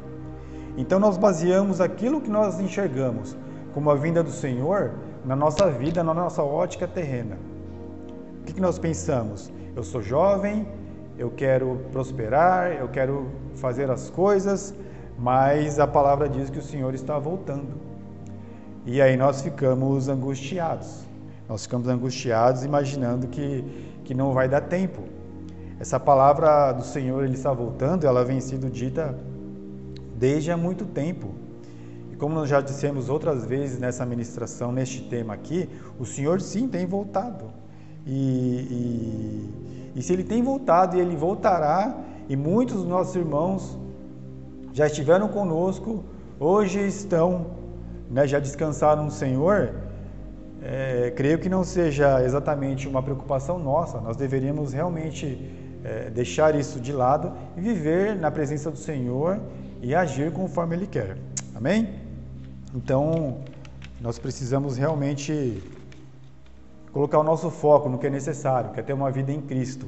Então, 0.77 0.98
nós 0.98 1.18
baseamos 1.18 1.82
aquilo 1.82 2.22
que 2.22 2.30
nós 2.30 2.58
enxergamos 2.62 3.36
como 3.74 3.92
a 3.92 3.96
vinda 3.96 4.24
do 4.24 4.32
Senhor 4.32 4.94
na 5.25 5.36
nossa 5.36 5.70
vida, 5.70 6.01
na 6.01 6.13
nossa 6.13 6.42
ótica 6.42 6.88
terrena. 6.88 7.38
O 8.39 8.44
que, 8.46 8.54
que 8.54 8.62
nós 8.62 8.80
pensamos? 8.80 9.51
Eu 9.75 9.84
sou 9.84 10.01
jovem, 10.01 10.66
eu 11.18 11.30
quero 11.30 11.82
prosperar, 11.92 12.72
eu 12.72 12.88
quero 12.88 13.27
fazer 13.56 13.92
as 13.92 14.10
coisas, 14.10 14.74
mas 15.20 15.82
a 15.82 15.86
palavra 15.86 16.30
diz 16.30 16.50
que 16.50 16.60
o 16.60 16.63
Senhor 16.63 16.94
está 16.96 17.20
voltando. 17.20 17.74
E 18.86 19.01
aí 19.01 19.18
nós 19.18 19.42
ficamos 19.42 20.08
angustiados. 20.08 21.06
Nós 21.50 21.63
ficamos 21.63 21.89
angustiados 21.89 22.63
imaginando 22.63 23.27
que, 23.27 23.66
que 24.06 24.13
não 24.13 24.32
vai 24.32 24.48
dar 24.48 24.62
tempo. 24.62 25.17
Essa 25.79 26.00
palavra 26.00 26.72
do 26.72 26.84
Senhor, 26.84 27.24
Ele 27.24 27.36
está 27.36 27.53
voltando, 27.53 28.07
ela 28.07 28.25
vem 28.25 28.39
sendo 28.39 28.69
dita 28.69 29.15
desde 30.15 30.51
há 30.51 30.57
muito 30.57 30.86
tempo. 30.86 31.36
E 32.12 32.15
como 32.15 32.34
nós 32.34 32.50
já 32.50 32.62
dissemos 32.62 33.10
outras 33.10 33.46
vezes 33.46 33.79
nessa 33.79 34.05
ministração, 34.05 34.72
neste 34.72 35.01
tema 35.03 35.36
aqui, 35.36 35.69
o 36.00 36.05
Senhor 36.05 36.41
sim 36.41 36.67
tem 36.67 36.88
voltado. 36.88 37.46
E, 38.05 38.12
e, 39.93 40.00
e 40.00 40.01
se 40.01 40.13
Ele 40.13 40.24
tem 40.24 40.41
voltado 40.41 40.98
e 40.98 41.00
Ele 41.00 41.15
voltará, 41.15 41.96
e 42.27 42.36
muitos 42.36 42.77
dos 42.77 42.86
nossos 42.86 43.15
irmãos 43.15 43.77
já 44.74 44.88
estiveram 44.88 45.27
conosco, 45.27 46.03
hoje 46.39 46.79
estão, 46.88 47.48
né, 48.10 48.27
já 48.27 48.39
descansaram 48.39 49.05
no 49.05 49.12
Senhor, 49.12 49.75
é, 50.62 51.13
creio 51.15 51.38
que 51.38 51.48
não 51.48 51.63
seja 51.63 52.24
exatamente 52.24 52.88
uma 52.88 53.01
preocupação 53.01 53.60
nossa, 53.60 54.01
nós 54.01 54.17
deveríamos 54.17 54.74
realmente 54.74 55.57
é, 55.84 56.10
deixar 56.10 56.55
isso 56.55 56.79
de 56.79 56.91
lado 56.91 57.34
e 57.55 57.62
viver 57.62 58.15
na 58.15 58.31
presença 58.31 58.69
do 58.72 58.77
Senhor 58.77 59.39
e 59.81 59.93
agir 59.93 60.31
conforme 60.31 60.75
Ele 60.75 60.88
quer. 60.88 61.17
Amém? 61.55 61.89
Então, 62.74 63.39
nós 64.00 64.19
precisamos 64.19 64.77
realmente 64.77 65.63
colocar 66.91 67.19
o 67.19 67.24
nosso 67.24 67.50
foco 67.50 67.89
no 67.89 67.98
que 67.98 68.07
é 68.07 68.10
necessário, 68.10 68.72
que 68.72 68.79
é 68.79 68.84
ter 68.84 68.93
uma 68.93 69.12
vida 69.12 69.31
em 69.31 69.41
Cristo. 69.41 69.88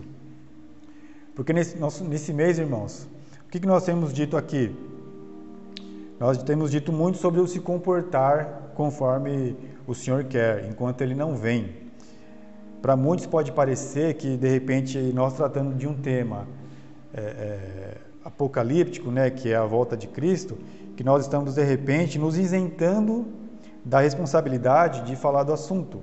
Porque 1.35 1.53
nesse, 1.53 1.77
nosso, 1.77 2.03
nesse 2.03 2.33
mês, 2.33 2.59
irmãos, 2.59 3.07
o 3.45 3.49
que, 3.49 3.59
que 3.59 3.67
nós 3.67 3.83
temos 3.83 4.13
dito 4.13 4.35
aqui? 4.37 4.75
Nós 6.19 6.41
temos 6.43 6.69
dito 6.69 6.91
muito 6.91 7.17
sobre 7.17 7.39
o 7.39 7.47
se 7.47 7.59
comportar 7.59 8.71
conforme 8.75 9.55
o 9.87 9.95
Senhor 9.95 10.23
quer, 10.25 10.65
enquanto 10.69 11.01
Ele 11.01 11.15
não 11.15 11.35
vem. 11.35 11.88
Para 12.81 12.95
muitos 12.95 13.25
pode 13.25 13.51
parecer 13.51 14.13
que, 14.15 14.37
de 14.37 14.47
repente, 14.47 14.97
nós 15.13 15.33
tratando 15.33 15.75
de 15.75 15.87
um 15.87 15.93
tema 15.93 16.47
é, 17.13 17.21
é, 17.21 17.97
apocalíptico, 18.23 19.11
né, 19.11 19.29
que 19.29 19.51
é 19.51 19.55
a 19.55 19.65
volta 19.65 19.97
de 19.97 20.07
Cristo, 20.07 20.57
que 20.95 21.03
nós 21.03 21.23
estamos, 21.23 21.55
de 21.55 21.63
repente, 21.63 22.17
nos 22.17 22.37
isentando 22.37 23.27
da 23.83 23.99
responsabilidade 23.99 25.01
de 25.03 25.15
falar 25.15 25.43
do 25.43 25.53
assunto. 25.53 26.01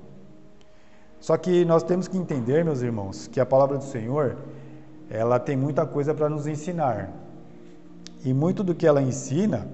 Só 1.20 1.36
que 1.36 1.64
nós 1.64 1.82
temos 1.82 2.08
que 2.08 2.18
entender, 2.18 2.64
meus 2.64 2.82
irmãos, 2.82 3.26
que 3.26 3.40
a 3.40 3.46
palavra 3.46 3.78
do 3.78 3.84
Senhor, 3.84 4.36
ela 5.08 5.38
tem 5.38 5.56
muita 5.56 5.86
coisa 5.86 6.14
para 6.14 6.28
nos 6.28 6.46
ensinar. 6.46 7.10
E 8.24 8.34
muito 8.34 8.62
do 8.62 8.74
que 8.74 8.86
ela 8.86 9.00
ensina 9.00 9.68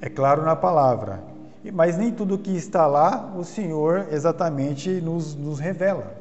é 0.00 0.08
claro 0.08 0.42
na 0.44 0.54
palavra, 0.54 1.22
mas 1.72 1.96
nem 1.96 2.12
tudo 2.12 2.38
que 2.38 2.56
está 2.56 2.86
lá 2.86 3.34
o 3.36 3.44
Senhor 3.44 4.08
exatamente 4.10 5.00
nos, 5.00 5.34
nos 5.34 5.58
revela. 5.58 6.16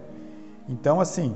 Então, 0.68 1.00
assim, 1.00 1.36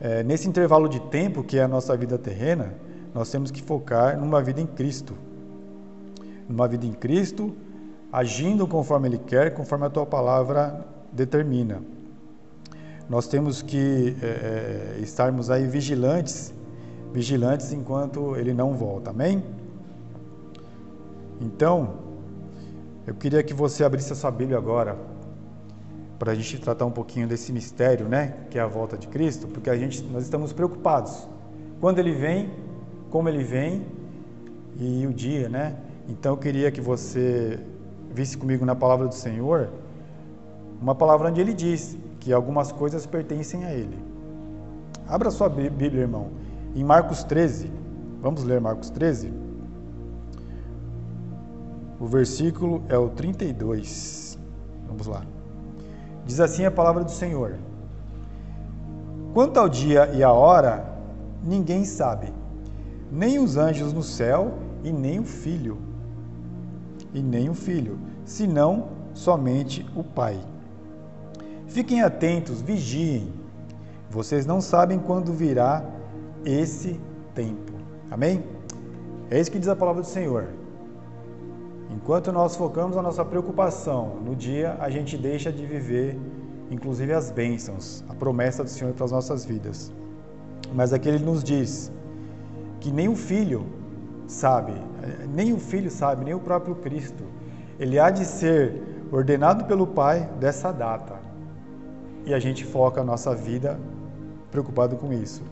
é, 0.00 0.22
nesse 0.22 0.48
intervalo 0.48 0.88
de 0.88 1.00
tempo 1.00 1.42
que 1.42 1.58
é 1.58 1.62
a 1.62 1.68
nossa 1.68 1.96
vida 1.96 2.18
terrena, 2.18 2.74
nós 3.14 3.30
temos 3.30 3.50
que 3.50 3.62
focar 3.62 4.18
numa 4.18 4.42
vida 4.42 4.60
em 4.60 4.66
Cristo. 4.66 5.14
Numa 6.48 6.66
vida 6.66 6.84
em 6.84 6.92
Cristo, 6.92 7.54
agindo 8.12 8.66
conforme 8.66 9.08
Ele 9.08 9.18
quer, 9.18 9.54
conforme 9.54 9.86
a 9.86 9.90
tua 9.90 10.04
palavra 10.04 10.84
determina. 11.12 11.82
Nós 13.08 13.26
temos 13.28 13.62
que 13.62 14.16
é, 14.22 14.96
é 14.96 15.00
estarmos 15.00 15.50
aí 15.50 15.66
vigilantes 15.66 16.54
vigilantes 17.14 17.72
enquanto 17.72 18.34
ele 18.34 18.52
não 18.52 18.74
volta. 18.74 19.10
Amém? 19.10 19.42
Então, 21.40 21.94
eu 23.06 23.14
queria 23.14 23.42
que 23.42 23.52
você 23.52 23.84
abrisse 23.84 24.12
a 24.12 24.16
sua 24.16 24.30
Bíblia 24.30 24.56
agora 24.56 24.96
para 26.18 26.32
a 26.32 26.34
gente 26.34 26.58
tratar 26.58 26.86
um 26.86 26.90
pouquinho 26.90 27.28
desse 27.28 27.52
mistério, 27.52 28.08
né, 28.08 28.34
que 28.50 28.58
é 28.58 28.62
a 28.62 28.66
volta 28.66 28.96
de 28.96 29.08
Cristo, 29.08 29.46
porque 29.46 29.68
a 29.68 29.76
gente 29.76 30.02
nós 30.04 30.24
estamos 30.24 30.52
preocupados. 30.52 31.28
Quando 31.80 31.98
ele 31.98 32.12
vem, 32.12 32.50
como 33.10 33.28
ele 33.28 33.44
vem 33.44 33.86
e 34.78 35.06
o 35.06 35.12
dia, 35.12 35.48
né? 35.48 35.76
Então 36.08 36.32
eu 36.32 36.36
queria 36.36 36.70
que 36.70 36.80
você 36.80 37.60
visse 38.10 38.38
comigo 38.38 38.64
na 38.64 38.74
palavra 38.74 39.06
do 39.06 39.14
Senhor, 39.14 39.68
uma 40.80 40.94
palavra 40.94 41.28
onde 41.28 41.40
ele 41.40 41.52
diz 41.52 41.96
que 42.20 42.32
algumas 42.32 42.72
coisas 42.72 43.04
pertencem 43.04 43.64
a 43.64 43.72
ele. 43.72 43.98
Abra 45.06 45.30
sua 45.30 45.48
Bíblia, 45.48 46.02
irmão, 46.02 46.30
em 46.74 46.82
Marcos 46.82 47.22
13, 47.24 47.70
vamos 48.22 48.44
ler 48.44 48.60
Marcos 48.60 48.88
13? 48.90 49.43
O 52.04 52.06
versículo 52.06 52.82
é 52.90 52.98
o 52.98 53.08
32. 53.08 54.38
Vamos 54.86 55.06
lá. 55.06 55.22
Diz 56.26 56.38
assim 56.38 56.66
a 56.66 56.70
palavra 56.70 57.02
do 57.02 57.10
Senhor: 57.10 57.56
Quanto 59.32 59.58
ao 59.58 59.70
dia 59.70 60.10
e 60.12 60.22
a 60.22 60.30
hora, 60.30 60.84
ninguém 61.42 61.86
sabe, 61.86 62.30
nem 63.10 63.38
os 63.38 63.56
anjos 63.56 63.94
no 63.94 64.02
céu 64.02 64.52
e 64.82 64.92
nem 64.92 65.18
o 65.18 65.24
filho, 65.24 65.78
e 67.14 67.22
nem 67.22 67.48
o 67.48 67.54
filho, 67.54 67.98
senão 68.26 68.88
somente 69.14 69.90
o 69.96 70.04
Pai. 70.04 70.38
Fiquem 71.68 72.02
atentos, 72.02 72.60
vigiem. 72.60 73.32
Vocês 74.10 74.44
não 74.44 74.60
sabem 74.60 74.98
quando 74.98 75.32
virá 75.32 75.82
esse 76.44 77.00
tempo. 77.34 77.72
Amém? 78.10 78.44
É 79.30 79.40
isso 79.40 79.50
que 79.50 79.58
diz 79.58 79.68
a 79.68 79.74
palavra 79.74 80.02
do 80.02 80.06
Senhor. 80.08 80.63
Enquanto 81.90 82.32
nós 82.32 82.56
focamos 82.56 82.96
a 82.96 83.02
nossa 83.02 83.24
preocupação 83.24 84.16
no 84.24 84.34
dia, 84.34 84.76
a 84.80 84.88
gente 84.90 85.16
deixa 85.16 85.52
de 85.52 85.64
viver, 85.66 86.18
inclusive 86.70 87.12
as 87.12 87.30
bênçãos, 87.30 88.04
a 88.08 88.14
promessa 88.14 88.64
do 88.64 88.70
Senhor 88.70 88.92
para 88.94 89.04
as 89.04 89.12
nossas 89.12 89.44
vidas. 89.44 89.92
Mas 90.72 90.92
aqui 90.92 91.08
ele 91.08 91.24
nos 91.24 91.44
diz 91.44 91.92
que 92.80 92.90
nem 92.90 93.08
o 93.08 93.16
filho 93.16 93.66
sabe, 94.26 94.72
nem 95.28 95.52
o 95.52 95.58
filho 95.58 95.90
sabe, 95.90 96.24
nem 96.24 96.34
o 96.34 96.40
próprio 96.40 96.74
Cristo. 96.76 97.24
Ele 97.78 97.98
há 97.98 98.10
de 98.10 98.24
ser 98.24 98.82
ordenado 99.12 99.64
pelo 99.64 99.86
Pai 99.86 100.28
dessa 100.40 100.72
data. 100.72 101.14
E 102.24 102.32
a 102.32 102.38
gente 102.38 102.64
foca 102.64 103.02
a 103.02 103.04
nossa 103.04 103.34
vida 103.34 103.78
preocupado 104.50 104.96
com 104.96 105.12
isso. 105.12 105.42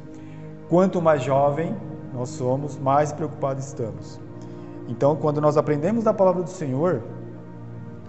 Quanto 0.68 1.02
mais 1.02 1.22
jovem 1.22 1.76
nós 2.14 2.30
somos, 2.30 2.78
mais 2.78 3.12
preocupados 3.12 3.66
estamos. 3.66 4.20
Então, 4.88 5.16
quando 5.16 5.40
nós 5.40 5.56
aprendemos 5.56 6.04
da 6.04 6.12
palavra 6.12 6.42
do 6.42 6.50
Senhor, 6.50 7.02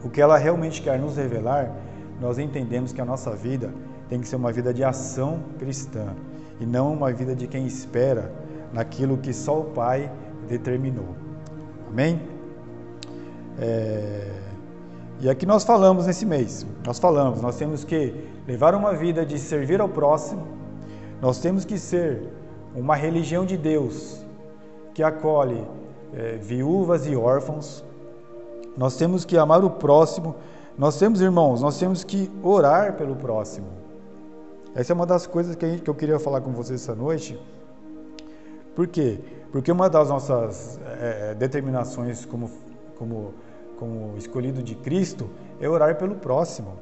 o 0.04 0.10
que 0.10 0.22
ela 0.22 0.38
realmente 0.38 0.82
quer 0.82 1.00
nos 1.00 1.16
revelar, 1.16 1.72
nós 2.20 2.38
entendemos 2.38 2.92
que 2.92 3.02
a 3.02 3.06
nossa 3.06 3.36
vida 3.36 3.74
tem 4.10 4.20
que 4.20 4.28
ser 4.28 4.36
uma 4.36 4.52
vida 4.52 4.74
de 4.74 4.84
ação 4.84 5.40
cristã 5.58 6.08
e 6.60 6.66
não 6.66 6.94
uma 6.94 7.12
vida 7.12 7.36
de 7.36 7.48
quem 7.48 7.66
espera 7.66 8.32
naquilo 8.72 9.18
que 9.18 9.34
só 9.34 9.60
o 9.60 9.66
Pai 9.66 10.12
determinou. 10.48 11.16
Amém? 11.90 12.22
É... 13.60 14.32
E 15.22 15.30
aqui 15.30 15.46
nós 15.46 15.64
falamos 15.64 16.08
nesse 16.08 16.26
mês, 16.26 16.66
nós 16.86 17.00
falamos, 17.00 17.42
nós 17.42 17.56
temos 17.56 17.84
que 17.84 18.14
levar 18.48 18.76
uma 18.76 18.94
vida 18.94 19.26
de 19.26 19.40
servir 19.40 19.80
ao 19.80 19.88
próximo, 19.88 20.46
nós 21.22 21.40
temos 21.40 21.64
que 21.64 21.78
ser 21.78 22.24
uma 22.76 22.96
religião 22.96 23.46
de 23.46 23.56
Deus 23.56 24.26
que 24.94 25.02
acolhe 25.02 25.64
é, 26.16 26.38
viúvas 26.38 27.06
e 27.06 27.16
órfãos. 27.16 27.84
Nós 28.78 28.96
temos 28.98 29.26
que 29.26 29.38
amar 29.38 29.64
o 29.64 29.70
próximo 29.70 30.36
nós 30.78 30.98
temos, 30.98 31.22
irmãos, 31.22 31.62
nós 31.62 31.78
temos 31.78 32.04
que 32.04 32.32
orar 32.42 32.94
pelo 32.94 33.16
próximo. 33.16 33.68
Essa 34.74 34.92
é 34.92 34.96
uma 34.96 35.06
das 35.06 35.28
coisas 35.28 35.56
que, 35.56 35.70
gente, 35.70 35.84
que 35.84 35.90
eu 35.90 35.94
queria 35.94 36.18
falar 36.18 36.42
com 36.42 36.52
vocês 36.52 36.82
essa 36.82 36.96
noite. 36.96 37.40
Por 38.76 38.88
quê? 38.88 39.20
Porque 39.52 39.72
uma 39.72 39.88
das 39.88 40.10
nossas 40.10 40.80
é, 41.00 41.36
determinações 41.36 42.26
como, 42.26 42.50
como, 42.98 43.36
como 43.78 44.18
escolhido 44.18 44.64
de 44.64 44.74
Cristo 44.74 45.30
é 45.62 45.70
orar 45.70 45.96
pelo 45.96 46.16
próximo. 46.16 46.74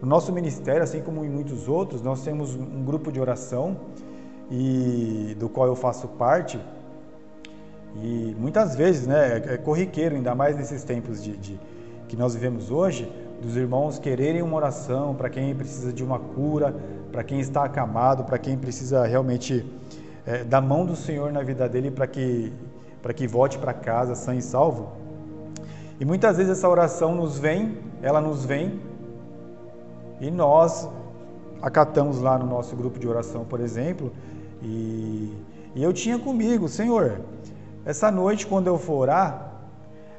No 0.00 0.08
nosso 0.08 0.32
ministério, 0.32 0.84
assim 0.84 1.00
como 1.00 1.24
em 1.24 1.28
muitos 1.28 1.68
outros, 1.68 2.00
nós 2.00 2.22
temos 2.22 2.54
um 2.54 2.84
grupo 2.84 3.10
de 3.10 3.20
oração 3.20 3.76
e 4.48 5.34
do 5.36 5.48
qual 5.48 5.66
eu 5.66 5.74
faço 5.74 6.06
parte. 6.06 6.60
E 7.96 8.34
muitas 8.38 8.74
vezes, 8.74 9.06
né, 9.06 9.42
é 9.46 9.56
corriqueiro, 9.56 10.14
ainda 10.14 10.34
mais 10.34 10.56
nesses 10.56 10.82
tempos 10.84 11.22
de, 11.22 11.36
de 11.36 11.60
que 12.08 12.16
nós 12.16 12.34
vivemos 12.34 12.70
hoje, 12.70 13.10
dos 13.40 13.56
irmãos 13.56 13.98
quererem 13.98 14.40
uma 14.40 14.56
oração 14.56 15.14
para 15.14 15.28
quem 15.28 15.54
precisa 15.54 15.92
de 15.92 16.04
uma 16.04 16.18
cura, 16.18 16.74
para 17.10 17.24
quem 17.24 17.40
está 17.40 17.64
acamado, 17.64 18.24
para 18.24 18.38
quem 18.38 18.56
precisa 18.56 19.04
realmente 19.04 19.64
é, 20.24 20.44
da 20.44 20.60
mão 20.60 20.86
do 20.86 20.94
Senhor 20.94 21.32
na 21.32 21.42
vida 21.42 21.68
dele 21.68 21.90
para 21.90 22.06
que 22.06 22.52
para 23.02 23.12
que 23.12 23.26
volte 23.26 23.58
para 23.58 23.74
casa 23.74 24.14
sã 24.14 24.34
e 24.36 24.40
salvo. 24.40 24.92
E 25.98 26.04
muitas 26.04 26.36
vezes 26.36 26.52
essa 26.52 26.68
oração 26.68 27.16
nos 27.16 27.36
vem, 27.36 27.78
ela 28.00 28.20
nos 28.20 28.44
vem 28.44 28.80
e 30.20 30.30
nós 30.30 30.88
acatamos 31.60 32.20
lá 32.20 32.38
no 32.38 32.46
nosso 32.46 32.76
grupo 32.76 33.00
de 33.00 33.08
oração, 33.08 33.44
por 33.44 33.58
exemplo, 33.58 34.12
e, 34.62 35.36
e 35.74 35.82
eu 35.82 35.92
tinha 35.92 36.16
comigo, 36.16 36.68
Senhor, 36.68 37.20
essa 37.84 38.10
noite 38.10 38.46
quando 38.46 38.68
eu 38.68 38.78
for 38.78 38.94
orar, 38.94 39.52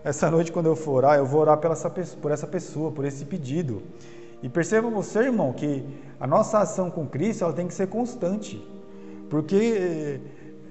essa 0.03 0.29
noite 0.29 0.51
quando 0.51 0.65
eu 0.65 0.75
for 0.75 0.95
orar, 0.95 1.17
eu 1.17 1.25
vou 1.25 1.41
orar 1.41 1.57
pela 1.57 1.73
essa, 1.73 1.89
por 1.89 2.31
essa 2.31 2.45
pessoa, 2.45 2.91
por 2.91 3.05
esse 3.05 3.23
pedido. 3.23 3.81
E 4.41 4.49
perceba 4.49 4.89
você, 4.89 5.19
irmão, 5.19 5.53
que 5.53 5.85
a 6.19 6.27
nossa 6.27 6.59
ação 6.59 6.91
com 6.91 7.07
Cristo 7.07 7.45
ela 7.45 7.53
tem 7.53 7.65
que 7.65 7.73
ser 7.73 7.87
constante. 7.87 8.61
Porque 9.29 10.19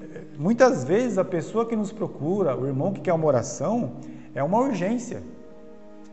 eh, 0.03 0.25
muitas 0.39 0.85
vezes 0.85 1.17
a 1.17 1.25
pessoa 1.25 1.65
que 1.65 1.75
nos 1.75 1.91
procura, 1.91 2.55
o 2.55 2.67
irmão 2.67 2.93
que 2.93 3.01
quer 3.01 3.15
uma 3.15 3.27
oração, 3.27 3.93
é 4.35 4.43
uma 4.43 4.59
urgência. 4.59 5.23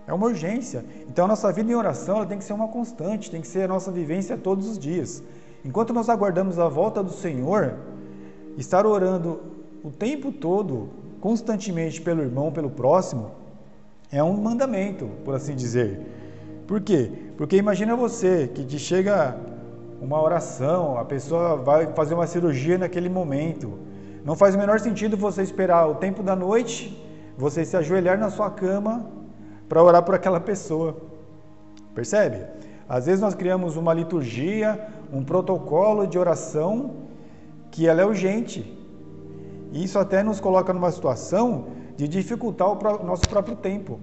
É 0.08 0.14
uma 0.14 0.28
urgência. 0.28 0.86
Então 1.10 1.26
a 1.26 1.28
nossa 1.28 1.52
vida 1.52 1.70
em 1.70 1.76
oração 1.76 2.16
ela 2.16 2.26
tem 2.26 2.38
que 2.38 2.46
ser 2.46 2.54
uma 2.54 2.70
constante, 2.70 3.30
tem 3.30 3.42
que 3.42 3.48
ser 3.48 3.64
a 3.64 3.68
nossa 3.68 3.92
vivência 3.92 4.38
todos 4.38 4.66
os 4.66 4.80
dias. 4.80 5.22
Enquanto 5.66 5.94
nós 5.94 6.08
aguardamos 6.08 6.58
a 6.58 6.70
volta 6.70 7.04
do 7.04 7.12
Senhor, 7.12 7.76
estar 8.58 8.86
orando 8.86 9.59
o 9.84 9.90
tempo 9.92 10.32
todo, 10.32 10.90
constantemente 11.22 12.02
pelo 12.02 12.22
irmão, 12.22 12.52
pelo 12.52 12.70
próximo, 12.70 13.32
é 14.12 14.24
um 14.24 14.34
mandamento, 14.34 15.08
por 15.24 15.36
assim 15.36 15.56
dizer. 15.56 16.00
Por 16.68 16.82
quê? 16.82 17.12
Porque 17.38 17.56
imagina 17.56 17.96
você 17.96 18.48
que 18.48 18.64
te 18.64 18.78
chega 18.80 19.38
uma 20.02 20.22
oração, 20.22 20.98
a 20.98 21.06
pessoa 21.06 21.56
vai 21.56 21.94
fazer 21.94 22.14
uma 22.14 22.28
cirurgia 22.28 22.78
naquele 22.78 23.10
momento. 23.10 23.78
Não 24.24 24.36
faz 24.36 24.56
o 24.56 24.58
menor 24.58 24.80
sentido 24.80 25.18
você 25.18 25.42
esperar 25.42 25.88
o 25.88 25.96
tempo 25.96 26.24
da 26.24 26.36
noite, 26.36 27.02
você 27.38 27.64
se 27.66 27.76
ajoelhar 27.78 28.18
na 28.18 28.30
sua 28.30 28.50
cama 28.50 29.10
para 29.68 29.84
orar 29.84 30.04
por 30.04 30.16
aquela 30.16 30.40
pessoa. 30.40 30.98
Percebe? 31.94 32.46
Às 32.88 33.06
vezes 33.06 33.22
nós 33.22 33.36
criamos 33.36 33.78
uma 33.78 33.94
liturgia, 33.94 34.88
um 35.14 35.24
protocolo 35.24 36.08
de 36.08 36.18
oração 36.18 37.08
que 37.72 37.88
ela 37.88 38.02
é 38.02 38.06
urgente. 38.06 38.79
E 39.72 39.84
isso 39.84 40.00
até 40.00 40.24
nos 40.24 40.40
coloca 40.40 40.74
numa 40.74 40.92
situação 40.92 41.68
de 41.96 42.08
dificultar 42.08 42.70
o 42.70 43.04
nosso 43.06 43.28
próprio 43.28 43.56
tempo. 43.56 44.00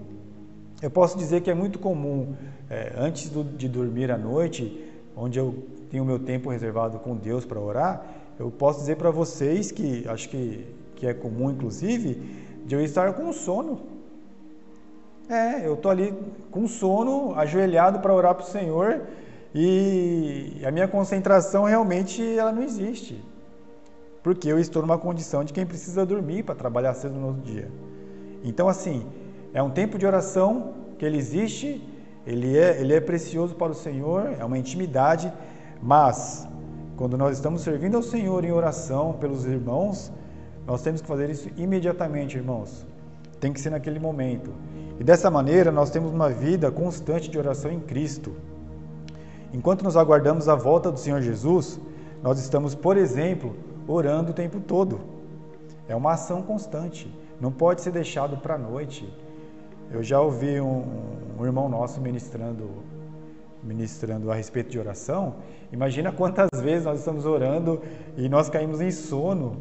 Eu 0.83 0.91
posso 0.91 1.17
dizer 1.17 1.41
que 1.41 1.51
é 1.51 1.55
muito 1.55 1.79
comum, 1.79 2.35
é, 2.69 2.93
antes 2.97 3.31
do, 3.31 3.43
de 3.43 3.69
dormir 3.69 4.11
à 4.11 4.19
noite, 4.19 4.85
onde 5.17 5.39
eu 5.39 5.55
tenho 5.91 6.05
meu 6.05 6.19
tempo 6.19 6.51
reservado 6.51 6.99
com 6.99 7.17
Deus 7.17 7.45
para 7.45 7.59
orar, 7.59 8.05
eu 8.39 8.51
posso 8.51 8.81
dizer 8.81 8.97
para 8.97 9.11
vocês 9.11 9.73
que 9.73 10.07
acho 10.07 10.29
que, 10.29 10.67
que 10.95 11.07
é 11.07 11.15
comum, 11.15 11.51
inclusive, 11.51 12.15
de 12.67 12.75
eu 12.75 12.83
estar 12.83 13.15
com 13.15 13.33
sono. 13.33 13.81
É, 15.29 15.67
eu 15.67 15.75
estou 15.75 15.91
ali 15.91 16.15
com 16.51 16.69
sono, 16.69 17.35
ajoelhado 17.35 18.01
para 18.01 18.15
orar 18.15 18.35
para 18.35 18.45
o 18.45 18.47
Senhor 18.47 19.03
e 19.55 20.61
a 20.65 20.71
minha 20.71 20.87
concentração 20.87 21.65
realmente 21.65 22.23
ela 22.37 22.53
não 22.53 22.63
existe. 22.63 23.19
Porque 24.27 24.51
eu 24.51 24.59
estou 24.59 24.83
numa 24.83 24.99
condição 24.99 25.45
de 25.45 25.53
quem 25.53 25.65
precisa 25.65 26.05
dormir 26.05 26.43
para 26.43 26.57
trabalhar 26.57 26.95
cedo 26.95 27.15
no 27.15 27.29
outro 27.29 27.43
dia. 27.43 27.71
Então, 28.43 28.69
assim, 28.69 29.07
é 29.55 29.63
um 29.63 29.71
tempo 29.71 29.97
de 29.97 30.05
oração 30.05 30.75
que 30.99 31.05
ele 31.05 31.17
existe, 31.17 31.81
ele 32.27 32.59
é, 32.59 32.81
ele 32.81 32.93
é 32.93 33.01
precioso 33.01 33.55
para 33.55 33.71
o 33.71 33.75
Senhor, 33.75 34.35
é 34.37 34.45
uma 34.45 34.59
intimidade, 34.59 35.33
mas 35.81 36.45
quando 36.97 37.17
nós 37.17 37.37
estamos 37.37 37.61
servindo 37.61 37.97
ao 37.97 38.03
Senhor 38.03 38.45
em 38.45 38.51
oração 38.51 39.13
pelos 39.13 39.45
irmãos, 39.45 40.11
nós 40.67 40.83
temos 40.83 41.01
que 41.01 41.07
fazer 41.07 41.31
isso 41.31 41.49
imediatamente, 41.57 42.37
irmãos. 42.37 42.85
Tem 43.39 43.53
que 43.53 43.61
ser 43.61 43.71
naquele 43.71 44.01
momento. 44.01 44.51
E 44.99 45.05
dessa 45.05 45.31
maneira 45.31 45.71
nós 45.71 45.89
temos 45.89 46.13
uma 46.13 46.31
vida 46.31 46.69
constante 46.73 47.31
de 47.31 47.39
oração 47.39 47.71
em 47.71 47.79
Cristo. 47.79 48.33
Enquanto 49.55 49.85
nos 49.85 49.97
aguardamos 49.97 50.49
a 50.49 50.57
volta 50.57 50.91
do 50.91 50.99
Senhor 50.99 51.21
Jesus, 51.21 51.81
nós 52.25 52.41
estamos, 52.41 52.75
por 52.75 52.97
exemplo, 52.97 53.55
orando 53.87 54.31
o 54.31 54.35
tempo 54.35 54.61
todo. 54.61 55.01
É 55.89 55.95
uma 55.95 56.13
ação 56.13 56.43
constante, 56.43 57.13
não 57.41 57.53
pode 57.53 57.81
ser 57.81 57.93
deixado 57.93 58.37
para 58.39 58.55
a 58.55 58.59
noite. 58.59 59.09
Eu 59.91 60.03
já 60.03 60.21
ouvi 60.21 60.61
um, 60.61 60.85
um, 61.39 61.45
irmão 61.45 61.69
nosso 61.69 62.01
ministrando, 62.01 62.69
ministrando 63.63 64.33
a 64.33 64.35
respeito 64.35 64.71
de 64.71 64.79
oração. 64.79 65.37
Imagina 65.73 66.11
quantas 66.11 66.49
vezes 66.61 66.85
nós 66.85 66.99
estamos 66.99 67.25
orando 67.25 67.81
e 68.17 68.29
nós 68.29 68.51
caímos 68.51 68.81
em 68.81 68.91
sono. 68.91 69.57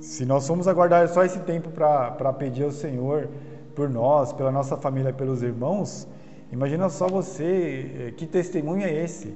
Se 0.00 0.26
nós 0.26 0.46
formos 0.46 0.68
aguardar 0.68 1.08
só 1.08 1.24
esse 1.24 1.40
tempo 1.40 1.70
para 1.70 2.32
pedir 2.34 2.64
ao 2.64 2.70
Senhor 2.70 3.28
por 3.74 3.88
nós, 3.88 4.32
pela 4.32 4.52
nossa 4.52 4.76
família, 4.76 5.12
pelos 5.12 5.42
irmãos, 5.42 6.06
imagina 6.52 6.88
só 6.90 7.08
você, 7.08 7.90
eh, 7.98 8.10
que 8.10 8.26
testemunho 8.26 8.84
é 8.84 8.92
esse? 8.92 9.34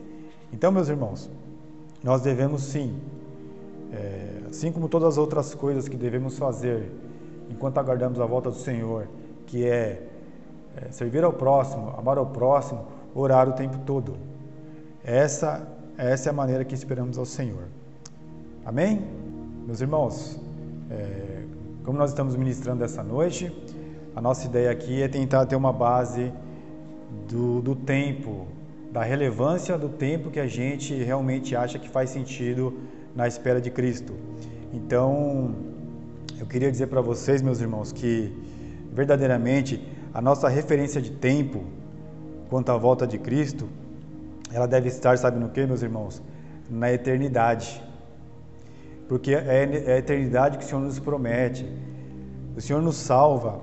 Então, 0.52 0.70
meus 0.70 0.88
irmãos, 0.88 1.30
nós 2.02 2.20
devemos 2.22 2.62
sim 2.62 2.94
é, 3.92 4.48
assim 4.48 4.70
como 4.70 4.88
todas 4.88 5.10
as 5.10 5.18
outras 5.18 5.54
coisas 5.54 5.88
que 5.88 5.96
devemos 5.96 6.38
fazer 6.38 6.90
enquanto 7.50 7.78
aguardamos 7.78 8.20
a 8.20 8.26
volta 8.26 8.50
do 8.50 8.56
Senhor, 8.56 9.08
que 9.46 9.66
é, 9.66 10.02
é 10.76 10.90
servir 10.90 11.24
ao 11.24 11.32
próximo, 11.32 11.92
amar 11.98 12.16
ao 12.16 12.26
próximo, 12.26 12.86
orar 13.14 13.48
o 13.48 13.52
tempo 13.52 13.78
todo. 13.84 14.16
Essa, 15.02 15.66
essa 15.98 16.28
é 16.28 16.30
a 16.30 16.32
maneira 16.32 16.64
que 16.64 16.74
esperamos 16.74 17.18
ao 17.18 17.26
Senhor. 17.26 17.64
Amém? 18.64 19.02
Meus 19.66 19.80
irmãos, 19.80 20.38
é, 20.90 21.42
como 21.84 21.98
nós 21.98 22.10
estamos 22.10 22.36
ministrando 22.36 22.84
essa 22.84 23.02
noite, 23.02 23.52
a 24.14 24.20
nossa 24.20 24.46
ideia 24.46 24.70
aqui 24.70 25.02
é 25.02 25.08
tentar 25.08 25.46
ter 25.46 25.56
uma 25.56 25.72
base 25.72 26.32
do, 27.28 27.60
do 27.60 27.74
tempo, 27.74 28.46
da 28.92 29.02
relevância 29.02 29.76
do 29.76 29.88
tempo 29.88 30.30
que 30.30 30.38
a 30.38 30.46
gente 30.46 30.94
realmente 30.94 31.56
acha 31.56 31.78
que 31.78 31.88
faz 31.88 32.10
sentido 32.10 32.74
na 33.14 33.26
espera 33.26 33.60
de 33.60 33.70
Cristo. 33.70 34.12
Então, 34.72 35.54
eu 36.38 36.46
queria 36.46 36.70
dizer 36.70 36.86
para 36.86 37.00
vocês, 37.00 37.42
meus 37.42 37.60
irmãos, 37.60 37.92
que 37.92 38.32
verdadeiramente 38.92 39.86
a 40.12 40.20
nossa 40.20 40.48
referência 40.48 41.00
de 41.00 41.10
tempo 41.10 41.64
quanto 42.48 42.70
à 42.70 42.76
volta 42.76 43.06
de 43.06 43.18
Cristo, 43.18 43.68
ela 44.52 44.66
deve 44.66 44.88
estar, 44.88 45.16
sabe 45.16 45.38
no 45.38 45.48
que, 45.48 45.64
meus 45.64 45.82
irmãos? 45.82 46.20
Na 46.68 46.92
eternidade. 46.92 47.82
Porque 49.08 49.34
é, 49.34 49.84
é 49.86 49.94
a 49.94 49.98
eternidade 49.98 50.58
que 50.58 50.64
o 50.64 50.66
Senhor 50.66 50.80
nos 50.80 50.98
promete. 50.98 51.66
O 52.56 52.60
Senhor 52.60 52.82
nos 52.82 52.96
salva. 52.96 53.60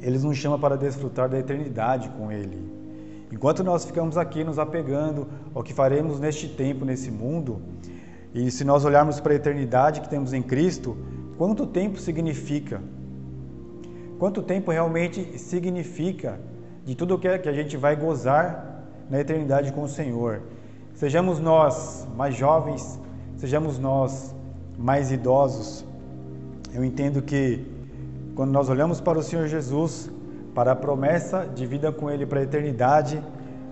Ele 0.00 0.18
nos 0.18 0.36
chama 0.36 0.58
para 0.58 0.76
desfrutar 0.76 1.28
da 1.28 1.38
eternidade 1.38 2.08
com 2.10 2.30
Ele. 2.30 2.76
Enquanto 3.32 3.64
nós 3.64 3.84
ficamos 3.84 4.16
aqui 4.16 4.44
nos 4.44 4.58
apegando 4.58 5.26
ao 5.52 5.62
que 5.62 5.72
faremos 5.72 6.20
neste 6.20 6.48
tempo, 6.48 6.84
nesse 6.84 7.10
mundo, 7.10 7.60
e 8.36 8.50
se 8.50 8.64
nós 8.64 8.84
olharmos 8.84 9.18
para 9.18 9.32
a 9.32 9.36
eternidade 9.36 10.02
que 10.02 10.10
temos 10.10 10.34
em 10.34 10.42
Cristo, 10.42 10.94
quanto 11.38 11.66
tempo 11.66 11.98
significa? 11.98 12.82
Quanto 14.18 14.42
tempo 14.42 14.70
realmente 14.70 15.38
significa 15.38 16.38
de 16.84 16.94
tudo 16.94 17.18
que 17.18 17.28
a 17.28 17.52
gente 17.52 17.78
vai 17.78 17.96
gozar 17.96 18.84
na 19.08 19.18
eternidade 19.18 19.72
com 19.72 19.84
o 19.84 19.88
Senhor? 19.88 20.42
Sejamos 20.92 21.40
nós 21.40 22.06
mais 22.14 22.34
jovens, 22.34 23.00
sejamos 23.36 23.78
nós 23.78 24.34
mais 24.76 25.10
idosos. 25.10 25.86
Eu 26.74 26.84
entendo 26.84 27.22
que 27.22 27.64
quando 28.34 28.50
nós 28.50 28.68
olhamos 28.68 29.00
para 29.00 29.18
o 29.18 29.22
Senhor 29.22 29.46
Jesus, 29.46 30.10
para 30.54 30.72
a 30.72 30.76
promessa 30.76 31.46
de 31.46 31.64
vida 31.64 31.90
com 31.90 32.10
Ele 32.10 32.26
para 32.26 32.40
a 32.40 32.42
eternidade, 32.42 33.22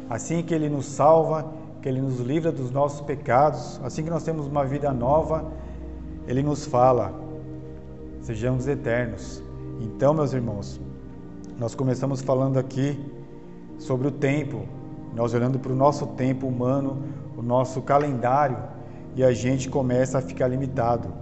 assim 0.08 0.42
que 0.42 0.54
Ele 0.54 0.70
nos 0.70 0.86
salva, 0.86 1.52
que 1.84 1.88
Ele 1.90 2.00
nos 2.00 2.18
livra 2.18 2.50
dos 2.50 2.70
nossos 2.70 3.02
pecados, 3.02 3.78
assim 3.84 4.02
que 4.02 4.08
nós 4.08 4.24
temos 4.24 4.46
uma 4.46 4.64
vida 4.64 4.90
nova, 4.90 5.52
Ele 6.26 6.42
nos 6.42 6.64
fala: 6.64 7.12
sejamos 8.22 8.66
eternos. 8.66 9.42
Então, 9.82 10.14
meus 10.14 10.32
irmãos, 10.32 10.80
nós 11.58 11.74
começamos 11.74 12.22
falando 12.22 12.58
aqui 12.58 12.98
sobre 13.78 14.08
o 14.08 14.10
tempo, 14.10 14.62
nós 15.14 15.34
olhando 15.34 15.58
para 15.58 15.72
o 15.72 15.76
nosso 15.76 16.06
tempo 16.06 16.46
humano, 16.46 17.02
o 17.36 17.42
nosso 17.42 17.82
calendário, 17.82 18.56
e 19.14 19.22
a 19.22 19.32
gente 19.32 19.68
começa 19.68 20.16
a 20.16 20.22
ficar 20.22 20.48
limitado. 20.48 21.12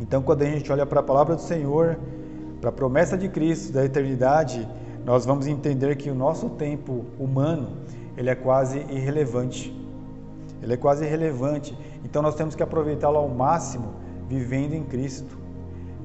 Então, 0.00 0.22
quando 0.22 0.40
a 0.40 0.46
gente 0.46 0.72
olha 0.72 0.86
para 0.86 1.00
a 1.00 1.02
palavra 1.02 1.36
do 1.36 1.42
Senhor, 1.42 1.98
para 2.58 2.70
a 2.70 2.72
promessa 2.72 3.18
de 3.18 3.28
Cristo 3.28 3.74
da 3.74 3.84
eternidade, 3.84 4.66
nós 5.04 5.26
vamos 5.26 5.46
entender 5.46 5.94
que 5.96 6.08
o 6.08 6.14
nosso 6.14 6.48
tempo 6.48 7.04
humano, 7.18 7.76
ele 8.18 8.28
é 8.28 8.34
quase 8.34 8.80
irrelevante. 8.90 9.74
Ele 10.60 10.74
é 10.74 10.76
quase 10.76 11.04
irrelevante. 11.04 11.78
Então 12.04 12.20
nós 12.20 12.34
temos 12.34 12.56
que 12.56 12.62
aproveitá-lo 12.62 13.16
ao 13.16 13.28
máximo 13.28 13.94
vivendo 14.28 14.74
em 14.74 14.82
Cristo. 14.82 15.38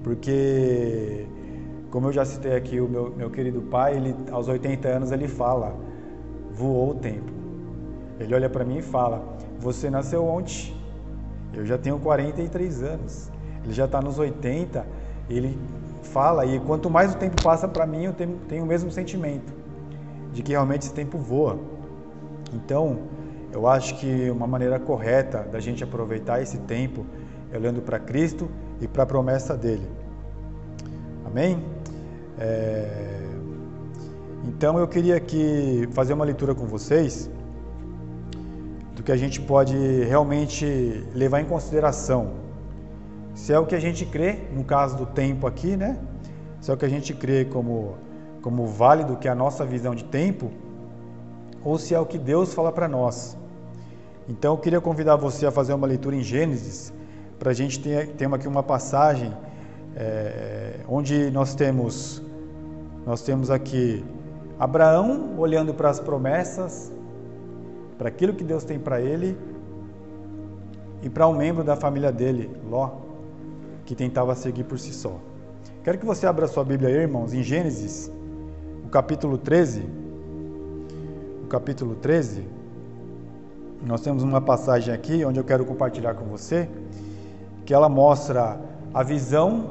Porque 0.03 1.25
como 1.89 2.07
eu 2.07 2.13
já 2.13 2.23
citei 2.23 2.55
aqui, 2.55 2.79
o 2.79 2.87
meu, 2.87 3.09
meu 3.15 3.31
querido 3.31 3.61
pai, 3.63 3.97
ele, 3.97 4.15
aos 4.31 4.47
80 4.47 4.87
anos, 4.87 5.11
ele 5.11 5.27
fala: 5.27 5.75
voou 6.51 6.91
o 6.91 6.95
tempo. 6.95 7.31
Ele 8.19 8.35
olha 8.35 8.49
para 8.49 8.63
mim 8.63 8.77
e 8.77 8.81
fala: 8.83 9.23
Você 9.59 9.89
nasceu 9.89 10.23
ontem, 10.23 10.75
eu 11.51 11.65
já 11.65 11.79
tenho 11.79 11.97
43 11.97 12.83
anos. 12.83 13.31
Ele 13.63 13.73
já 13.73 13.85
está 13.85 13.99
nos 14.01 14.19
80, 14.19 14.85
ele 15.29 15.57
fala, 16.03 16.45
e 16.45 16.59
quanto 16.59 16.89
mais 16.89 17.13
o 17.13 17.17
tempo 17.17 17.41
passa 17.41 17.67
para 17.67 17.87
mim, 17.87 18.03
eu 18.03 18.13
tenho, 18.13 18.37
tenho 18.47 18.63
o 18.63 18.67
mesmo 18.67 18.91
sentimento 18.91 19.53
de 20.33 20.43
que 20.43 20.51
realmente 20.51 20.83
esse 20.83 20.93
tempo 20.93 21.17
voa. 21.17 21.57
Então, 22.53 22.99
eu 23.51 23.67
acho 23.67 23.95
que 23.99 24.29
uma 24.29 24.47
maneira 24.47 24.79
correta 24.79 25.39
da 25.51 25.59
gente 25.59 25.83
aproveitar 25.83 26.41
esse 26.41 26.57
tempo 26.59 27.05
é 27.51 27.57
olhando 27.57 27.81
para 27.81 27.99
Cristo 27.99 28.49
e 28.81 28.87
para 28.87 29.03
a 29.03 29.05
promessa 29.05 29.55
dele. 29.55 29.87
Amém? 31.25 31.63
É... 32.39 33.23
Então 34.45 34.77
eu 34.77 34.87
queria 34.87 35.15
aqui 35.15 35.87
fazer 35.91 36.13
uma 36.13 36.25
leitura 36.25 36.53
com 36.53 36.65
vocês 36.65 37.29
do 38.95 39.01
que 39.01 39.11
a 39.11 39.15
gente 39.17 39.39
pode 39.39 39.75
realmente 40.03 40.65
levar 41.13 41.39
em 41.41 41.45
consideração. 41.45 42.33
Se 43.33 43.53
é 43.53 43.59
o 43.59 43.65
que 43.65 43.75
a 43.75 43.79
gente 43.79 44.05
crê, 44.05 44.39
no 44.51 44.63
caso 44.63 44.97
do 44.97 45.05
tempo 45.05 45.47
aqui, 45.47 45.77
né? 45.77 45.97
Se 46.59 46.71
é 46.71 46.73
o 46.73 46.77
que 46.77 46.85
a 46.85 46.89
gente 46.89 47.13
crê 47.13 47.45
como, 47.45 47.95
como 48.41 48.67
válido, 48.67 49.15
que 49.15 49.27
é 49.27 49.31
a 49.31 49.35
nossa 49.35 49.65
visão 49.65 49.95
de 49.95 50.03
tempo, 50.03 50.51
ou 51.63 51.77
se 51.77 51.93
é 51.93 51.99
o 51.99 52.05
que 52.05 52.17
Deus 52.17 52.53
fala 52.53 52.71
para 52.71 52.87
nós. 52.87 53.37
Então 54.27 54.53
eu 54.53 54.57
queria 54.57 54.81
convidar 54.81 55.15
você 55.15 55.45
a 55.45 55.51
fazer 55.51 55.73
uma 55.73 55.87
leitura 55.87 56.15
em 56.15 56.21
Gênesis, 56.21 56.93
para 57.39 57.51
a 57.51 57.53
gente 57.53 57.79
ter, 57.79 58.09
ter 58.09 58.33
aqui 58.33 58.47
uma 58.47 58.63
passagem 58.63 59.33
é, 59.95 60.79
onde 60.87 61.29
nós 61.31 61.53
temos, 61.53 62.21
nós 63.05 63.21
temos 63.21 63.51
aqui 63.51 64.03
Abraão 64.59 65.35
olhando 65.37 65.73
para 65.73 65.89
as 65.89 65.99
promessas, 65.99 66.91
para 67.97 68.07
aquilo 68.07 68.33
que 68.33 68.43
Deus 68.43 68.63
tem 68.63 68.79
para 68.79 69.01
ele, 69.01 69.37
e 71.01 71.09
para 71.09 71.27
um 71.27 71.35
membro 71.35 71.65
da 71.65 71.75
família 71.75 72.11
dele, 72.11 72.49
Ló, 72.69 72.91
que 73.85 73.93
tentava 73.93 74.33
seguir 74.35 74.63
por 74.63 74.79
si 74.79 74.93
só. 74.93 75.19
Quero 75.83 75.97
que 75.97 76.05
você 76.05 76.25
abra 76.25 76.47
sua 76.47 76.63
Bíblia 76.63 76.89
aí, 76.89 76.95
irmãos, 76.95 77.33
em 77.33 77.43
Gênesis, 77.43 78.09
o 78.85 78.89
capítulo 78.89 79.37
13. 79.37 80.02
Capítulo 81.53 81.93
13. 81.93 82.47
Nós 83.85 84.01
temos 84.01 84.23
uma 84.23 84.41
passagem 84.41 84.91
aqui 84.91 85.23
onde 85.23 85.39
eu 85.39 85.43
quero 85.43 85.63
compartilhar 85.63 86.15
com 86.15 86.25
você, 86.25 86.67
que 87.63 87.71
ela 87.71 87.87
mostra 87.87 88.59
a 88.91 89.03
visão 89.03 89.69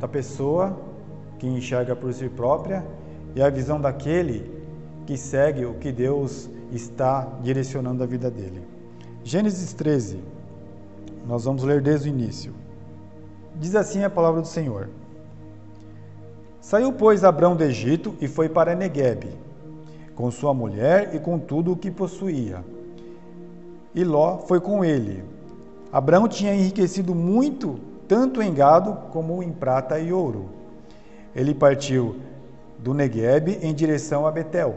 da 0.00 0.08
pessoa 0.08 0.74
que 1.38 1.46
enxerga 1.46 1.94
por 1.94 2.14
si 2.14 2.30
própria 2.30 2.82
e 3.34 3.42
a 3.42 3.50
visão 3.50 3.78
daquele 3.78 4.50
que 5.04 5.18
segue 5.18 5.66
o 5.66 5.74
que 5.74 5.92
Deus 5.92 6.48
está 6.72 7.28
direcionando 7.42 8.02
a 8.02 8.06
vida 8.06 8.30
dele. 8.30 8.66
Gênesis 9.22 9.74
13, 9.74 10.18
nós 11.26 11.44
vamos 11.44 11.62
ler 11.62 11.82
desde 11.82 12.08
o 12.08 12.10
início. 12.10 12.54
Diz 13.56 13.76
assim 13.76 14.02
a 14.02 14.08
palavra 14.08 14.40
do 14.40 14.48
Senhor: 14.48 14.88
Saiu, 16.58 16.90
pois, 16.90 17.22
Abrão 17.22 17.54
do 17.54 17.64
Egito 17.64 18.14
e 18.18 18.26
foi 18.26 18.48
para 18.48 18.74
Neguebe, 18.74 19.44
com 20.16 20.30
sua 20.30 20.54
mulher 20.54 21.14
e 21.14 21.20
com 21.20 21.38
tudo 21.38 21.72
o 21.72 21.76
que 21.76 21.90
possuía. 21.90 22.64
E 23.94 24.02
Ló 24.02 24.38
foi 24.38 24.60
com 24.60 24.84
ele. 24.84 25.22
Abrão 25.92 26.26
tinha 26.26 26.54
enriquecido 26.54 27.14
muito 27.14 27.78
tanto 28.08 28.42
em 28.42 28.52
gado 28.52 28.96
como 29.12 29.42
em 29.42 29.52
prata 29.52 30.00
e 30.00 30.12
ouro. 30.12 30.46
Ele 31.34 31.54
partiu 31.54 32.16
do 32.78 32.94
Negueb 32.94 33.58
em 33.62 33.74
direção 33.74 34.26
a 34.26 34.30
Betel. 34.30 34.76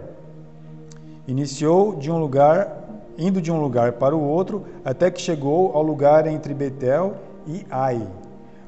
Iniciou 1.27 1.95
de 1.95 2.11
um 2.11 2.19
lugar, 2.19 2.85
indo 3.17 3.41
de 3.41 3.51
um 3.51 3.61
lugar 3.61 3.93
para 3.93 4.15
o 4.15 4.21
outro, 4.21 4.65
até 4.83 5.09
que 5.09 5.21
chegou 5.21 5.73
ao 5.73 5.83
lugar 5.83 6.27
entre 6.27 6.53
Betel 6.53 7.15
e 7.47 7.65
Ai, 7.69 8.05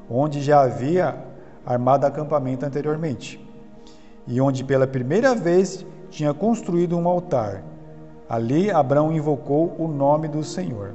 onde 0.08 0.40
já 0.40 0.62
havia 0.62 1.16
armado 1.66 2.06
acampamento 2.06 2.64
anteriormente, 2.64 3.44
e 4.26 4.40
onde 4.40 4.64
pela 4.64 4.86
primeira 4.86 5.34
vez 5.34 5.84
tinha 6.12 6.32
construído 6.34 6.96
um 6.96 7.08
altar. 7.08 7.64
Ali 8.28 8.70
Abraão 8.70 9.10
invocou 9.10 9.74
o 9.78 9.88
nome 9.88 10.28
do 10.28 10.44
Senhor. 10.44 10.94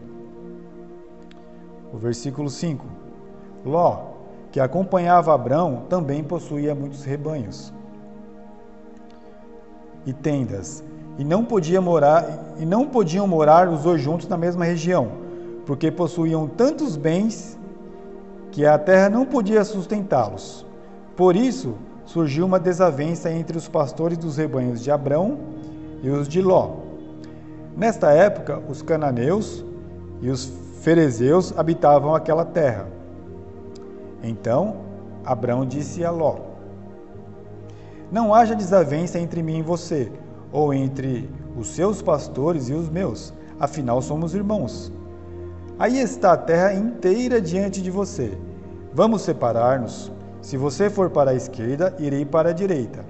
O 1.92 1.98
versículo 1.98 2.50
5. 2.50 2.86
Ló, 3.66 4.12
que 4.52 4.60
acompanhava 4.60 5.34
Abrão, 5.34 5.84
também 5.90 6.24
possuía 6.24 6.74
muitos 6.76 7.04
rebanhos 7.04 7.74
e 10.06 10.14
tendas, 10.14 10.84
e 11.18 11.24
não 11.24 11.44
podia 11.44 11.82
morar 11.82 12.54
e 12.58 12.66
não 12.66 12.88
podiam 12.88 13.28
morar 13.28 13.68
os 13.68 13.82
dois 13.82 14.02
juntos 14.02 14.28
na 14.28 14.38
mesma 14.38 14.64
região, 14.64 15.10
porque 15.66 15.92
possuíam 15.92 16.48
tantos 16.48 16.96
bens 16.96 17.58
que 18.52 18.66
a 18.66 18.78
terra 18.78 19.10
não 19.10 19.26
podia 19.26 19.66
sustentá-los. 19.66 20.66
Por 21.16 21.36
isso 21.36 21.76
surgiu 22.08 22.46
uma 22.46 22.60
desavença 22.60 23.30
entre 23.30 23.58
os 23.58 23.68
pastores 23.68 24.18
dos 24.18 24.38
rebanhos 24.38 24.82
de 24.82 24.90
Abrão 24.90 25.38
e 26.02 26.10
os 26.10 26.28
de 26.28 26.42
Ló. 26.42 26.78
Nesta 27.76 28.12
época, 28.12 28.60
os 28.68 28.82
cananeus 28.82 29.64
e 30.22 30.30
os 30.30 30.52
ferezeus 30.82 31.54
habitavam 31.56 32.16
aquela 32.16 32.46
terra. 32.46 32.88
Então 34.24 34.78
Abraão 35.24 35.66
disse 35.66 36.04
a 36.04 36.10
Ló: 36.10 36.38
Não 38.10 38.34
haja 38.34 38.56
desavença 38.56 39.20
entre 39.20 39.44
mim 39.44 39.60
e 39.60 39.64
você, 39.64 40.10
ou 40.52 40.74
entre 40.74 41.30
os 41.58 41.68
seus 41.68 42.02
pastores 42.02 42.70
e 42.70 42.74
os 42.74 42.90
meus, 42.90 43.34
afinal 43.60 44.02
somos 44.02 44.34
irmãos. 44.34 44.92
Aí 45.78 46.00
está 46.00 46.32
a 46.32 46.38
terra 46.38 46.74
inteira 46.74 47.42
diante 47.42 47.82
de 47.82 47.92
você. 47.92 48.38
Vamos 48.94 49.24
separar-nos. 49.24 50.12
Se 50.48 50.56
você 50.56 50.90
for 50.90 51.10
para 51.10 51.32
a 51.32 51.34
esquerda, 51.34 51.94
irei 52.00 52.24
para 52.24 52.52
a 52.52 52.54
direita. 52.54 53.04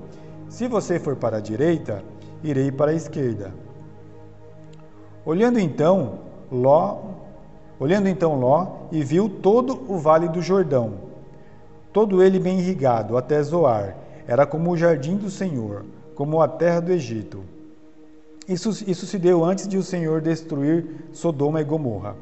Se 0.49 0.67
você 0.67 0.99
for 0.99 1.15
para 1.15 1.37
a 1.37 1.39
direita, 1.39 2.03
irei 2.43 2.71
para 2.71 2.89
a 2.89 2.95
esquerda. 2.95 3.53
Olhando 5.23 5.59
então, 5.59 6.17
Ló 6.51 6.97
Olhando 7.79 8.09
então 8.09 8.39
Ló 8.39 8.87
e 8.91 9.03
viu 9.03 9.29
todo 9.29 9.79
o 9.87 9.99
vale 9.99 10.27
do 10.27 10.41
Jordão, 10.41 10.95
todo 11.93 12.23
ele 12.23 12.39
bem 12.39 12.57
irrigado 12.57 13.15
até 13.15 13.39
Zoar, 13.43 13.95
era 14.27 14.43
como 14.47 14.71
o 14.71 14.77
jardim 14.77 15.15
do 15.15 15.29
Senhor, 15.29 15.85
como 16.15 16.41
a 16.41 16.47
terra 16.47 16.79
do 16.79 16.91
Egito. 16.91 17.43
Isso, 18.49 18.69
isso 18.89 19.05
se 19.05 19.19
deu 19.19 19.45
antes 19.45 19.67
de 19.67 19.77
o 19.77 19.83
Senhor 19.83 20.21
destruir 20.21 21.05
Sodoma 21.13 21.61
e 21.61 21.63
Gomorra. 21.63 22.15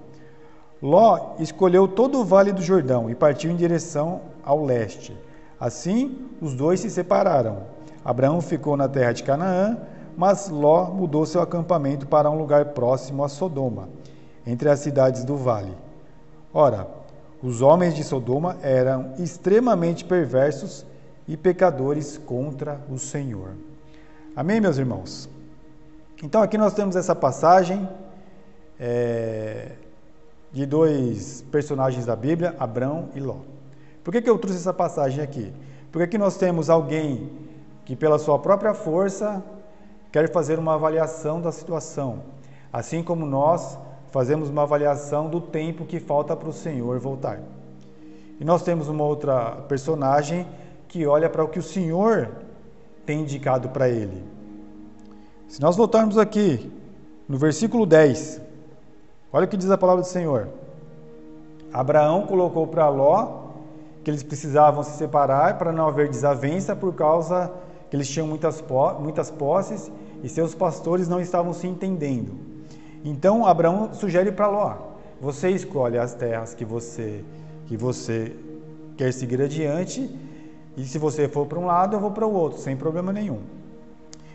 Ló 0.81 1.35
escolheu 1.39 1.88
todo 1.88 2.19
o 2.19 2.25
vale 2.25 2.51
do 2.51 2.61
Jordão 2.61 3.09
e 3.09 3.15
partiu 3.15 3.51
em 3.51 3.55
direção 3.55 4.21
ao 4.43 4.63
leste. 4.63 5.17
Assim, 5.59 6.27
os 6.41 6.53
dois 6.53 6.79
se 6.79 6.89
separaram. 6.89 7.63
Abraão 8.03 8.41
ficou 8.41 8.75
na 8.77 8.88
terra 8.88 9.13
de 9.13 9.23
Canaã, 9.23 9.77
mas 10.15 10.49
Ló 10.49 10.91
mudou 10.91 11.25
seu 11.25 11.41
acampamento 11.41 12.05
para 12.05 12.29
um 12.29 12.38
lugar 12.38 12.65
próximo 12.65 13.23
a 13.23 13.29
Sodoma 13.29 13.89
entre 14.45 14.69
as 14.69 14.79
cidades 14.79 15.23
do 15.23 15.35
vale. 15.35 15.73
Ora, 16.53 16.88
os 17.41 17.61
homens 17.61 17.95
de 17.95 18.03
Sodoma 18.03 18.57
eram 18.61 19.13
extremamente 19.17 20.05
perversos 20.05 20.85
e 21.27 21.35
pecadores 21.35 22.17
contra 22.17 22.79
o 22.89 22.97
Senhor. 22.97 23.51
Amém, 24.35 24.61
meus 24.61 24.77
irmãos? 24.77 25.29
Então, 26.23 26.41
aqui 26.41 26.57
nós 26.57 26.73
temos 26.73 26.95
essa 26.95 27.15
passagem 27.15 27.88
é, 28.79 29.71
de 30.56 30.65
dois 30.65 31.44
personagens 31.52 32.06
da 32.06 32.15
Bíblia, 32.15 32.56
Abrão 32.58 33.10
e 33.13 33.20
Ló. 33.20 33.39
Por 34.02 34.13
que, 34.13 34.22
que 34.22 34.30
eu 34.30 34.38
trouxe 34.38 34.58
essa 34.58 34.74
passagem 34.74 35.22
aqui? 35.22 35.52
Porque 35.91 36.06
aqui 36.06 36.18
nós 36.18 36.38
temos 36.38 36.70
alguém 36.70 37.30
que, 37.84 37.94
pela 37.94 38.18
sua 38.18 38.39
própria 38.39 38.74
força, 38.74 39.44
quer 40.13 40.32
fazer 40.32 40.58
uma 40.58 40.76
avaliação 40.76 41.41
da 41.41 41.52
situação, 41.52 42.22
assim 42.72 43.04
como 43.04 43.26
nós 43.26 43.78
fazemos 44.12 44.48
uma 44.48 44.63
avaliação 44.63 45.30
do 45.30 45.41
tempo 45.41 45.84
que 45.84 46.00
falta 46.00 46.38
para 46.38 46.48
o 46.48 46.54
Senhor 46.54 47.02
voltar. 47.02 47.41
E 48.39 48.46
nós 48.46 48.63
temos 48.63 48.88
uma 48.88 49.04
outra 49.04 49.58
personagem 49.68 50.48
que 50.88 51.06
olha 51.06 51.30
para 51.30 51.44
o 51.44 51.50
que 51.50 51.60
o 51.60 51.63
Senhor 51.63 52.30
tem 53.06 53.20
indicado 53.20 53.68
para 53.68 53.89
ele. 53.89 54.24
Se 55.50 55.60
nós 55.60 55.76
voltarmos 55.76 56.18
aqui 56.18 56.72
no 57.28 57.38
versículo 57.38 57.86
10, 57.86 58.44
olha 59.36 59.43
o 59.43 59.48
que 59.50 59.58
diz 59.58 59.69
a 59.69 59.78
palavra 59.78 60.02
do 60.02 60.08
Senhor. 60.08 60.48
Abraão 61.74 62.26
colocou 62.26 62.65
para 62.65 62.88
Ló 62.88 63.50
que 64.02 64.10
eles 64.10 64.24
precisavam 64.24 64.82
se 64.82 64.91
separar 64.91 65.58
para 65.58 65.74
não 65.74 65.88
haver 65.88 66.08
desavença 66.08 66.74
por 66.74 66.93
causa 66.93 67.52
que 67.89 67.98
eles 67.98 68.08
tinham 68.08 68.26
muitas, 68.26 68.63
muitas 68.98 69.30
posses 69.30 69.91
e 70.24 70.30
seus 70.30 70.56
pastores 70.56 71.10
não 71.10 71.19
estavam 71.19 71.52
se 71.52 71.67
entendendo. 71.67 72.34
Então 73.04 73.45
Abraão 73.45 73.93
sugere 73.93 74.32
para 74.32 74.48
Ló: 74.48 74.74
você 75.19 75.50
escolhe 75.50 75.98
as 75.98 76.13
terras 76.13 76.56
que 76.56 76.63
você 76.63 77.21
que 77.67 77.76
você 77.76 78.34
quer 78.95 79.12
seguir 79.12 79.41
adiante 79.41 80.10
e 80.78 80.86
se 80.86 80.98
você 80.98 81.28
for 81.28 81.45
para 81.45 81.60
um 81.60 81.65
lado 81.65 81.98
eu 81.98 82.00
vou 82.00 82.12
para 82.12 82.26
o 82.26 82.34
outro 82.34 82.60
sem 82.60 82.78
problema 82.78 83.12
nenhum. 83.12 83.41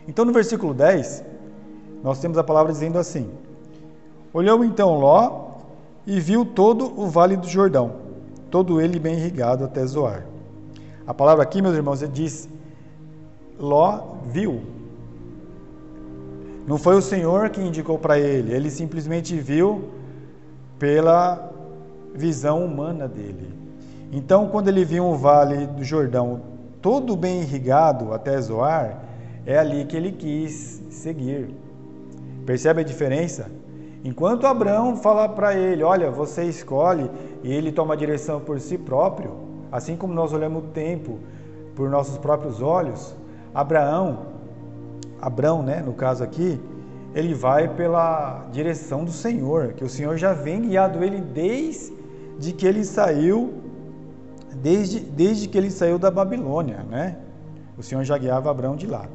Então 0.07 0.23
no 0.25 0.31
versículo 0.31 0.75
10 0.75 1.23
nós 2.03 2.19
temos 2.19 2.37
a 2.37 2.43
palavra 2.43 2.71
dizendo 2.71 2.99
assim: 2.99 3.31
Olhou 4.33 4.63
então 4.63 4.97
Ló 4.97 5.49
e 6.07 6.19
viu 6.19 6.45
todo 6.45 6.85
o 6.99 7.07
vale 7.07 7.35
do 7.35 7.47
Jordão, 7.47 7.91
todo 8.49 8.79
ele 8.79 8.97
bem 8.97 9.15
irrigado 9.15 9.63
até 9.63 9.85
Zoar. 9.85 10.25
A 11.05 11.13
palavra 11.13 11.43
aqui, 11.43 11.61
meus 11.61 11.75
irmãos, 11.75 11.99
diz 12.11 12.47
Ló 13.59 14.15
viu. 14.25 14.61
Não 16.65 16.77
foi 16.77 16.95
o 16.95 17.01
Senhor 17.01 17.49
que 17.49 17.59
indicou 17.59 17.97
para 17.97 18.19
ele, 18.19 18.53
ele 18.53 18.69
simplesmente 18.69 19.35
viu 19.35 19.89
pela 20.79 21.51
visão 22.13 22.63
humana 22.63 23.07
dele. 23.07 23.53
Então, 24.11 24.47
quando 24.47 24.67
ele 24.67 24.85
viu 24.85 25.05
o 25.05 25.15
vale 25.15 25.67
do 25.67 25.83
Jordão 25.83 26.41
todo 26.81 27.15
bem 27.15 27.41
irrigado 27.41 28.13
até 28.13 28.39
Zoar, 28.41 29.03
é 29.45 29.57
ali 29.57 29.85
que 29.85 29.95
ele 29.95 30.11
quis 30.11 30.81
seguir. 30.89 31.53
Percebe 32.45 32.81
a 32.81 32.83
diferença? 32.83 33.49
Enquanto 34.03 34.47
Abraão 34.47 34.95
fala 34.95 35.29
para 35.29 35.53
ele, 35.53 35.83
olha, 35.83 36.09
você 36.09 36.43
escolhe, 36.45 37.09
e 37.43 37.53
ele 37.53 37.71
toma 37.71 37.93
a 37.93 37.97
direção 37.97 38.39
por 38.39 38.59
si 38.59 38.77
próprio, 38.77 39.35
assim 39.71 39.95
como 39.95 40.13
nós 40.13 40.33
olhamos 40.33 40.63
o 40.63 40.67
tempo 40.67 41.19
por 41.75 41.89
nossos 41.89 42.17
próprios 42.17 42.61
olhos, 42.61 43.15
Abraão, 43.53 44.25
Abraão, 45.21 45.61
né, 45.61 45.81
no 45.85 45.93
caso 45.93 46.23
aqui, 46.23 46.59
ele 47.13 47.33
vai 47.33 47.67
pela 47.67 48.47
direção 48.51 49.03
do 49.05 49.11
Senhor, 49.11 49.73
que 49.73 49.83
o 49.83 49.89
Senhor 49.89 50.17
já 50.17 50.33
vem 50.33 50.61
guiado 50.61 51.03
ele 51.03 51.21
desde 51.21 52.53
que 52.53 52.65
ele 52.65 52.83
saiu, 52.83 53.53
desde, 54.55 54.99
desde 54.99 55.47
que 55.47 55.57
ele 55.57 55.69
saiu 55.69 55.99
da 55.99 56.09
Babilônia, 56.09 56.85
né? 56.89 57.17
O 57.77 57.83
Senhor 57.83 58.03
já 58.03 58.17
guiava 58.17 58.49
Abraão 58.49 58.75
de 58.75 58.87
lá. 58.87 59.05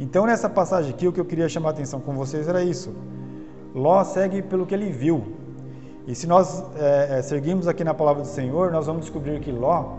Então, 0.00 0.26
nessa 0.26 0.48
passagem 0.48 0.90
aqui, 0.92 1.06
o 1.06 1.12
que 1.12 1.20
eu 1.20 1.24
queria 1.24 1.48
chamar 1.48 1.70
a 1.70 1.72
atenção 1.72 2.00
com 2.00 2.14
vocês 2.14 2.48
era 2.48 2.62
isso. 2.62 2.94
Ló 3.74 4.04
segue 4.04 4.42
pelo 4.42 4.66
que 4.66 4.74
ele 4.74 4.90
viu. 4.90 5.22
E 6.06 6.14
se 6.14 6.26
nós 6.26 6.64
é, 6.76 7.18
é, 7.18 7.22
seguirmos 7.22 7.68
aqui 7.68 7.84
na 7.84 7.94
palavra 7.94 8.22
do 8.22 8.28
Senhor, 8.28 8.70
nós 8.72 8.86
vamos 8.86 9.02
descobrir 9.02 9.40
que 9.40 9.52
Ló, 9.52 9.94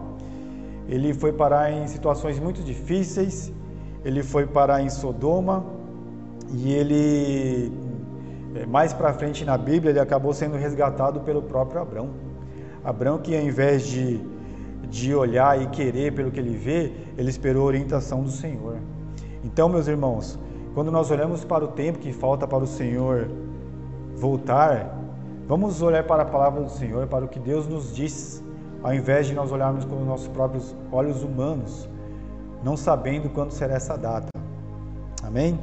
ele 0.87 1.13
foi 1.13 1.31
parar 1.31 1.71
em 1.71 1.87
situações 1.87 2.39
muito 2.39 2.61
difíceis, 2.61 3.51
ele 4.03 4.21
foi 4.21 4.45
parar 4.45 4.81
em 4.81 4.89
Sodoma, 4.89 5.65
e 6.51 6.73
ele, 6.73 7.71
é, 8.55 8.65
mais 8.65 8.93
para 8.93 9.13
frente 9.13 9.45
na 9.45 9.57
Bíblia, 9.57 9.91
ele 9.91 9.99
acabou 9.99 10.33
sendo 10.33 10.57
resgatado 10.57 11.21
pelo 11.21 11.41
próprio 11.41 11.81
Abrão. 11.81 12.09
Abrão 12.83 13.17
que 13.17 13.35
ao 13.35 13.41
invés 13.41 13.87
de, 13.87 14.19
de 14.89 15.15
olhar 15.15 15.59
e 15.61 15.67
querer 15.67 16.13
pelo 16.13 16.29
que 16.29 16.39
ele 16.39 16.55
vê, 16.55 16.91
ele 17.17 17.29
esperou 17.29 17.63
a 17.63 17.67
orientação 17.67 18.21
do 18.21 18.29
Senhor. 18.29 18.77
Então, 19.41 19.69
meus 19.69 19.87
irmãos, 19.87 20.37
quando 20.73 20.91
nós 20.91 21.09
olhamos 21.09 21.45
para 21.45 21.63
o 21.63 21.69
tempo 21.69 21.99
que 21.99 22.11
falta 22.11 22.45
para 22.45 22.63
o 22.63 22.67
Senhor 22.67 23.29
voltar, 24.23 24.97
vamos 25.49 25.81
olhar 25.81 26.05
para 26.05 26.23
a 26.23 26.25
palavra 26.25 26.63
do 26.63 26.69
Senhor, 26.69 27.05
para 27.07 27.25
o 27.25 27.27
que 27.27 27.39
Deus 27.39 27.67
nos 27.67 27.93
diz, 27.93 28.41
ao 28.81 28.93
invés 28.93 29.27
de 29.27 29.33
nós 29.33 29.51
olharmos 29.51 29.83
com 29.83 29.99
os 29.99 30.07
nossos 30.07 30.29
próprios 30.29 30.73
olhos 30.93 31.23
humanos, 31.23 31.89
não 32.63 32.77
sabendo 32.77 33.29
quando 33.29 33.51
será 33.51 33.73
essa 33.73 33.97
data. 33.97 34.29
Amém? 35.21 35.59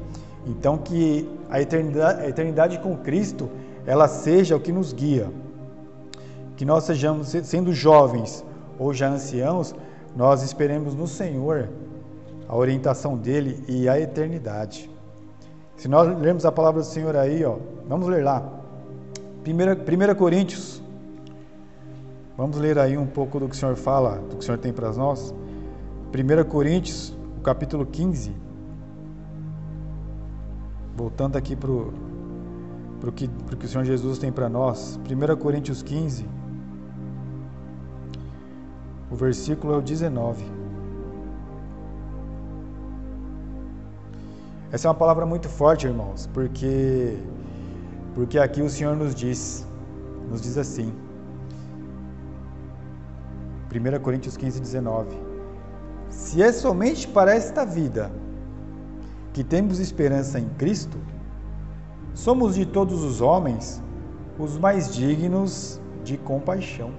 Então 0.46 0.76
que 0.76 1.26
a 1.48 1.58
eternidade, 1.58 2.20
a 2.20 2.28
eternidade 2.28 2.78
com 2.80 2.98
Cristo, 2.98 3.48
ela 3.86 4.06
seja 4.06 4.56
o 4.56 4.60
que 4.60 4.72
nos 4.72 4.92
guia. 4.92 5.30
Que 6.54 6.66
nós 6.66 6.84
sejamos, 6.84 7.28
sendo 7.28 7.72
jovens 7.72 8.44
ou 8.78 8.92
já 8.92 9.08
anciãos, 9.08 9.74
nós 10.14 10.42
esperemos 10.42 10.94
no 10.94 11.06
Senhor 11.06 11.70
a 12.46 12.54
orientação 12.54 13.16
dele 13.16 13.64
e 13.66 13.88
a 13.88 13.98
eternidade. 13.98 14.89
Se 15.80 15.88
nós 15.88 16.06
lermos 16.20 16.44
a 16.44 16.52
palavra 16.52 16.82
do 16.82 16.86
Senhor 16.86 17.16
aí, 17.16 17.42
ó, 17.42 17.56
vamos 17.88 18.06
ler 18.06 18.22
lá. 18.22 18.46
1 19.46 20.14
Coríntios. 20.14 20.82
Vamos 22.36 22.58
ler 22.58 22.78
aí 22.78 22.98
um 22.98 23.06
pouco 23.06 23.40
do 23.40 23.48
que 23.48 23.54
o 23.54 23.58
Senhor 23.58 23.76
fala, 23.76 24.16
do 24.16 24.36
que 24.36 24.42
o 24.42 24.42
Senhor 24.42 24.58
tem 24.58 24.74
para 24.74 24.92
nós. 24.92 25.34
1 26.12 26.44
Coríntios, 26.50 27.16
capítulo 27.42 27.86
15. 27.86 28.30
Voltando 30.94 31.36
aqui 31.36 31.56
para 31.56 31.70
o 31.70 33.12
que, 33.14 33.26
que 33.26 33.64
o 33.64 33.68
Senhor 33.68 33.84
Jesus 33.84 34.18
tem 34.18 34.30
para 34.30 34.50
nós. 34.50 35.00
1 35.10 35.36
Coríntios 35.38 35.82
15, 35.82 36.28
o 39.10 39.16
versículo 39.16 39.72
é 39.72 39.76
o 39.78 39.80
19. 39.80 40.59
Essa 44.72 44.86
é 44.86 44.88
uma 44.88 44.94
palavra 44.94 45.26
muito 45.26 45.48
forte, 45.48 45.86
irmãos, 45.86 46.28
porque 46.32 47.18
porque 48.14 48.38
aqui 48.38 48.62
o 48.62 48.68
Senhor 48.68 48.96
nos 48.96 49.14
diz, 49.14 49.66
nos 50.28 50.40
diz 50.40 50.56
assim. 50.56 50.92
1 53.72 54.00
Coríntios 54.00 54.36
15, 54.36 54.60
19. 54.60 55.16
Se 56.08 56.42
é 56.42 56.52
somente 56.52 57.06
para 57.06 57.34
esta 57.34 57.64
vida 57.64 58.10
que 59.32 59.44
temos 59.44 59.78
esperança 59.78 60.38
em 60.40 60.48
Cristo, 60.50 60.98
somos 62.14 62.56
de 62.56 62.66
todos 62.66 63.02
os 63.04 63.20
homens 63.20 63.82
os 64.38 64.58
mais 64.58 64.94
dignos 64.94 65.80
de 66.02 66.16
compaixão. 66.16 66.90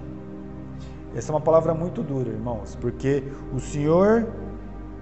Essa 1.15 1.31
é 1.31 1.35
uma 1.35 1.41
palavra 1.41 1.73
muito 1.73 2.03
dura, 2.03 2.29
irmãos, 2.29 2.77
porque 2.79 3.23
o 3.53 3.59
Senhor 3.59 4.27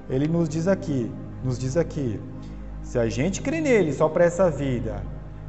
ele 0.10 0.27
nos 0.27 0.49
diz 0.49 0.67
aqui, 0.67 1.12
nos 1.43 1.60
diz 1.60 1.77
aqui, 1.77 2.19
se 2.89 2.97
a 2.97 3.08
gente 3.08 3.43
crê 3.43 3.62
nele 3.62 3.93
só 3.93 4.10
para 4.10 4.25
essa 4.25 4.49
vida, 4.49 5.04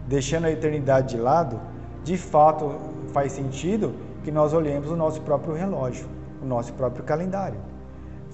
deixando 0.07 0.45
a 0.45 0.51
eternidade 0.51 1.17
de 1.17 1.17
lado, 1.17 1.59
de 2.05 2.19
fato 2.19 2.75
faz 3.15 3.33
sentido 3.33 3.95
que 4.23 4.31
nós 4.31 4.53
olhemos 4.53 4.91
o 4.91 4.95
nosso 4.95 5.23
próprio 5.23 5.55
relógio, 5.55 6.07
o 6.43 6.45
nosso 6.45 6.75
próprio 6.75 7.03
calendário. 7.03 7.59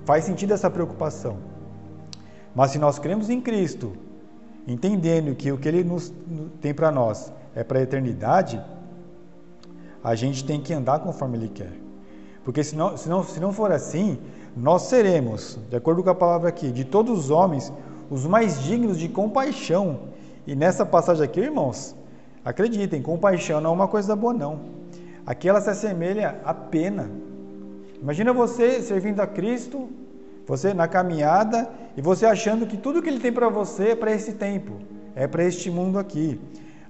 Faz 0.04 0.24
sentido 0.24 0.54
essa 0.54 0.68
preocupação. 0.68 1.36
Mas 2.52 2.72
se 2.72 2.80
nós 2.80 2.98
cremos 2.98 3.30
em 3.30 3.40
Cristo, 3.40 3.92
entendendo 4.66 5.36
que 5.36 5.52
o 5.52 5.56
que 5.56 5.68
Ele 5.68 5.84
nos, 5.84 6.12
tem 6.60 6.74
para 6.74 6.90
nós 6.90 7.32
é 7.54 7.62
para 7.62 7.78
a 7.78 7.82
eternidade, 7.82 8.60
a 10.02 10.16
gente 10.16 10.44
tem 10.44 10.60
que 10.60 10.74
andar 10.74 10.98
conforme 10.98 11.38
Ele 11.38 11.48
quer. 11.48 11.74
Porque 12.42 12.64
se 12.64 12.74
não, 12.74 12.96
se 12.96 13.08
não, 13.08 13.22
se 13.22 13.38
não 13.38 13.52
for 13.52 13.70
assim, 13.70 14.18
nós 14.56 14.82
seremos, 14.82 15.60
de 15.70 15.76
acordo 15.76 16.02
com 16.02 16.10
a 16.10 16.14
palavra 16.14 16.48
aqui, 16.48 16.72
de 16.72 16.84
todos 16.84 17.16
os 17.16 17.30
homens, 17.30 17.72
os 18.10 18.26
mais 18.26 18.62
dignos 18.62 18.98
de 18.98 19.08
compaixão. 19.08 20.00
E 20.46 20.54
nessa 20.54 20.86
passagem 20.86 21.24
aqui, 21.24 21.40
irmãos, 21.40 21.94
acreditem, 22.44 23.02
compaixão 23.02 23.60
não 23.60 23.70
é 23.70 23.72
uma 23.72 23.88
coisa 23.88 24.14
boa, 24.14 24.32
não. 24.32 24.60
Aqui 25.24 25.48
ela 25.48 25.60
se 25.60 25.70
assemelha 25.70 26.40
à 26.44 26.54
pena. 26.54 27.10
Imagina 28.00 28.32
você 28.32 28.80
servindo 28.80 29.20
a 29.20 29.26
Cristo, 29.26 29.88
você 30.46 30.72
na 30.72 30.86
caminhada 30.86 31.68
e 31.96 32.00
você 32.00 32.24
achando 32.24 32.66
que 32.66 32.76
tudo 32.76 33.02
que 33.02 33.08
Ele 33.08 33.18
tem 33.18 33.32
para 33.32 33.48
você 33.48 33.88
é 33.88 33.96
para 33.96 34.12
esse 34.12 34.34
tempo, 34.34 34.74
é 35.14 35.26
para 35.26 35.42
este 35.42 35.70
mundo 35.70 35.98
aqui. 35.98 36.40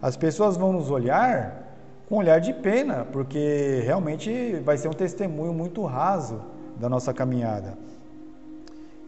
As 0.03 0.17
pessoas 0.17 0.57
vão 0.57 0.73
nos 0.73 0.91
olhar 0.91 1.65
com 2.09 2.17
um 2.17 2.19
olhar 2.19 2.39
de 2.39 2.53
pena, 2.53 3.07
porque 3.11 3.81
realmente 3.85 4.61
vai 4.65 4.77
ser 4.77 4.89
um 4.89 4.93
testemunho 4.93 5.53
muito 5.53 5.83
raso 5.85 6.41
da 6.79 6.89
nossa 6.89 7.13
caminhada. 7.13 7.77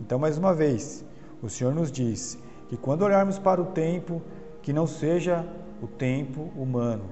Então, 0.01 0.18
mais 0.18 0.38
uma 0.38 0.55
vez, 0.55 1.05
o 1.42 1.48
Senhor 1.48 1.74
nos 1.74 1.90
diz 1.90 2.38
que 2.68 2.77
quando 2.77 3.03
olharmos 3.03 3.38
para 3.38 3.61
o 3.61 3.66
tempo, 3.66 4.20
que 4.62 4.72
não 4.72 4.87
seja 4.87 5.46
o 5.83 5.87
tempo 5.87 6.51
humano, 6.57 7.05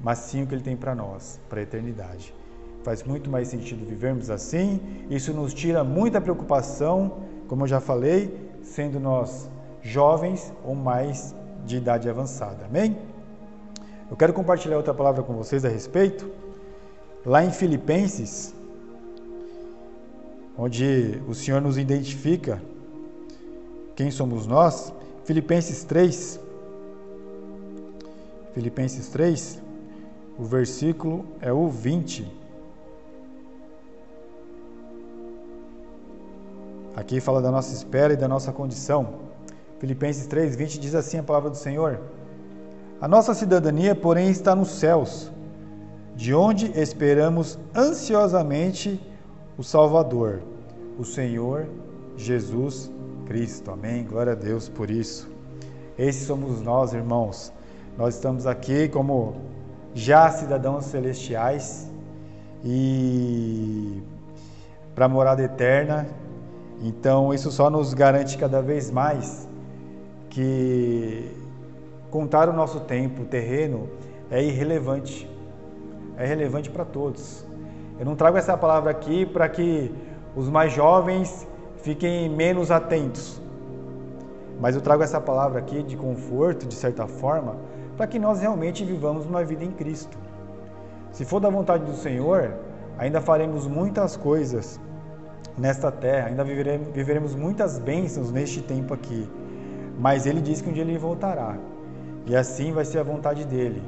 mas 0.00 0.18
sim 0.18 0.42
o 0.42 0.46
que 0.46 0.54
Ele 0.54 0.62
tem 0.62 0.76
para 0.76 0.94
nós, 0.94 1.40
para 1.48 1.60
a 1.60 1.62
eternidade. 1.62 2.34
Faz 2.82 3.02
muito 3.02 3.28
mais 3.28 3.48
sentido 3.48 3.84
vivermos 3.84 4.30
assim, 4.30 4.80
isso 5.10 5.32
nos 5.32 5.52
tira 5.52 5.84
muita 5.84 6.20
preocupação, 6.20 7.18
como 7.46 7.64
eu 7.64 7.68
já 7.68 7.80
falei, 7.80 8.50
sendo 8.62 8.98
nós 8.98 9.50
jovens 9.82 10.52
ou 10.64 10.74
mais 10.74 11.34
de 11.64 11.76
idade 11.76 12.08
avançada. 12.08 12.64
Amém? 12.64 12.96
Eu 14.10 14.16
quero 14.16 14.32
compartilhar 14.32 14.76
outra 14.76 14.94
palavra 14.94 15.22
com 15.22 15.34
vocês 15.34 15.64
a 15.64 15.68
respeito. 15.68 16.30
Lá 17.26 17.44
em 17.44 17.50
Filipenses, 17.50 18.54
onde 20.56 21.20
o 21.28 21.34
Senhor 21.34 21.60
nos 21.60 21.76
identifica 21.76 22.60
quem 23.98 24.12
somos 24.12 24.46
nós? 24.46 24.92
Filipenses 25.24 25.82
3. 25.82 26.38
Filipenses 28.54 29.08
3, 29.08 29.60
o 30.38 30.44
versículo 30.44 31.24
é 31.40 31.52
o 31.52 31.66
20. 31.66 32.24
Aqui 36.94 37.18
fala 37.18 37.42
da 37.42 37.50
nossa 37.50 37.74
espera 37.74 38.12
e 38.12 38.16
da 38.16 38.28
nossa 38.28 38.52
condição. 38.52 39.14
Filipenses 39.80 40.28
3, 40.28 40.54
20 40.54 40.78
diz 40.78 40.94
assim 40.94 41.18
a 41.18 41.22
palavra 41.24 41.50
do 41.50 41.56
Senhor: 41.56 41.98
A 43.00 43.08
nossa 43.08 43.34
cidadania, 43.34 43.96
porém, 43.96 44.30
está 44.30 44.54
nos 44.54 44.68
céus, 44.78 45.28
de 46.14 46.32
onde 46.32 46.70
esperamos 46.80 47.58
ansiosamente 47.74 49.00
o 49.58 49.64
Salvador, 49.64 50.40
o 50.96 51.04
Senhor 51.04 51.66
Jesus 52.16 52.92
Cristo. 53.28 53.70
Amém. 53.70 54.04
Glória 54.04 54.32
a 54.32 54.34
Deus 54.34 54.70
por 54.70 54.90
isso. 54.90 55.30
Esses 55.98 56.26
somos 56.26 56.62
nós, 56.62 56.94
irmãos. 56.94 57.52
Nós 57.98 58.14
estamos 58.14 58.46
aqui 58.46 58.88
como 58.88 59.36
já 59.92 60.30
cidadãos 60.30 60.86
celestiais 60.86 61.90
e 62.64 64.02
para 64.94 65.06
morada 65.10 65.42
eterna. 65.42 66.08
Então, 66.80 67.34
isso 67.34 67.52
só 67.52 67.68
nos 67.68 67.92
garante 67.92 68.38
cada 68.38 68.62
vez 68.62 68.90
mais 68.90 69.46
que 70.30 71.30
contar 72.10 72.48
o 72.48 72.52
nosso 72.54 72.80
tempo 72.80 73.26
terreno 73.26 73.90
é 74.30 74.42
irrelevante. 74.42 75.28
É 76.16 76.24
relevante 76.24 76.70
para 76.70 76.86
todos. 76.86 77.44
Eu 78.00 78.06
não 78.06 78.16
trago 78.16 78.38
essa 78.38 78.56
palavra 78.56 78.90
aqui 78.90 79.26
para 79.26 79.50
que 79.50 79.94
os 80.34 80.48
mais 80.48 80.72
jovens 80.72 81.46
fiquem 81.88 82.28
menos 82.28 82.70
atentos. 82.70 83.40
Mas 84.60 84.74
eu 84.74 84.82
trago 84.82 85.02
essa 85.02 85.18
palavra 85.18 85.58
aqui 85.58 85.82
de 85.82 85.96
conforto, 85.96 86.66
de 86.66 86.74
certa 86.74 87.06
forma, 87.06 87.56
para 87.96 88.06
que 88.06 88.18
nós 88.18 88.40
realmente 88.40 88.84
vivamos 88.84 89.24
uma 89.24 89.42
vida 89.42 89.64
em 89.64 89.70
Cristo. 89.70 90.18
Se 91.12 91.24
for 91.24 91.40
da 91.40 91.48
vontade 91.48 91.86
do 91.86 91.94
Senhor, 91.94 92.52
ainda 92.98 93.22
faremos 93.22 93.66
muitas 93.66 94.18
coisas 94.18 94.78
nesta 95.56 95.90
terra, 95.90 96.28
ainda 96.28 96.44
viveremos, 96.44 96.88
viveremos 96.88 97.34
muitas 97.34 97.78
bênçãos 97.78 98.30
neste 98.30 98.60
tempo 98.60 98.92
aqui. 98.92 99.26
Mas 99.98 100.26
Ele 100.26 100.42
diz 100.42 100.60
que 100.60 100.68
um 100.68 100.72
dia 100.74 100.82
Ele 100.82 100.98
voltará. 100.98 101.56
E 102.26 102.36
assim 102.36 102.70
vai 102.70 102.84
ser 102.84 102.98
a 102.98 103.02
vontade 103.02 103.46
dele. 103.46 103.82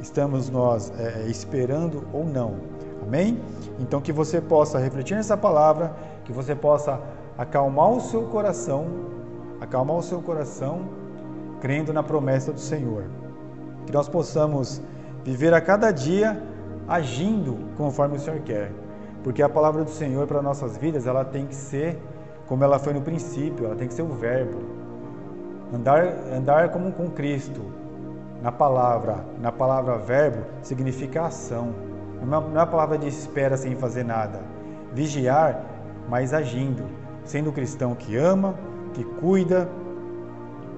Estamos 0.00 0.48
nós 0.48 0.90
é, 0.98 1.26
esperando 1.26 2.04
ou 2.10 2.24
não. 2.24 2.56
Amém? 3.02 3.38
Então 3.78 4.00
que 4.00 4.12
você 4.12 4.40
possa 4.40 4.78
refletir 4.78 5.14
nessa 5.14 5.36
palavra, 5.36 5.94
que 6.24 6.32
você 6.32 6.54
possa 6.54 7.00
acalmar 7.36 7.90
o 7.90 8.00
seu 8.00 8.22
coração, 8.24 8.86
acalmar 9.60 9.96
o 9.96 10.02
seu 10.02 10.20
coração, 10.20 10.82
crendo 11.60 11.92
na 11.92 12.02
promessa 12.02 12.52
do 12.52 12.60
Senhor. 12.60 13.04
Que 13.86 13.92
nós 13.92 14.08
possamos 14.08 14.80
viver 15.24 15.54
a 15.54 15.60
cada 15.60 15.90
dia 15.90 16.42
agindo 16.88 17.58
conforme 17.76 18.16
o 18.16 18.20
Senhor 18.20 18.40
quer. 18.40 18.72
Porque 19.22 19.42
a 19.42 19.48
palavra 19.48 19.84
do 19.84 19.90
Senhor 19.90 20.26
para 20.26 20.42
nossas 20.42 20.76
vidas, 20.76 21.06
ela 21.06 21.24
tem 21.24 21.46
que 21.46 21.54
ser 21.54 22.00
como 22.46 22.64
ela 22.64 22.78
foi 22.78 22.92
no 22.92 23.00
princípio, 23.00 23.66
ela 23.66 23.76
tem 23.76 23.88
que 23.88 23.94
ser 23.94 24.02
o 24.02 24.08
verbo. 24.08 24.58
Andar, 25.72 26.04
andar 26.36 26.68
como 26.70 26.92
com 26.92 27.08
Cristo, 27.10 27.62
na 28.42 28.52
palavra, 28.52 29.24
na 29.40 29.52
palavra 29.52 29.96
verbo, 29.96 30.44
significa 30.60 31.22
ação 31.26 31.72
não 32.24 32.58
é 32.58 32.62
a 32.62 32.66
palavra 32.66 32.96
de 32.96 33.08
espera 33.08 33.56
sem 33.56 33.74
fazer 33.74 34.04
nada. 34.04 34.40
Vigiar, 34.92 35.60
mas 36.08 36.32
agindo. 36.32 36.84
Sendo 37.24 37.52
cristão 37.52 37.94
que 37.94 38.16
ama, 38.16 38.54
que 38.92 39.04
cuida, 39.04 39.68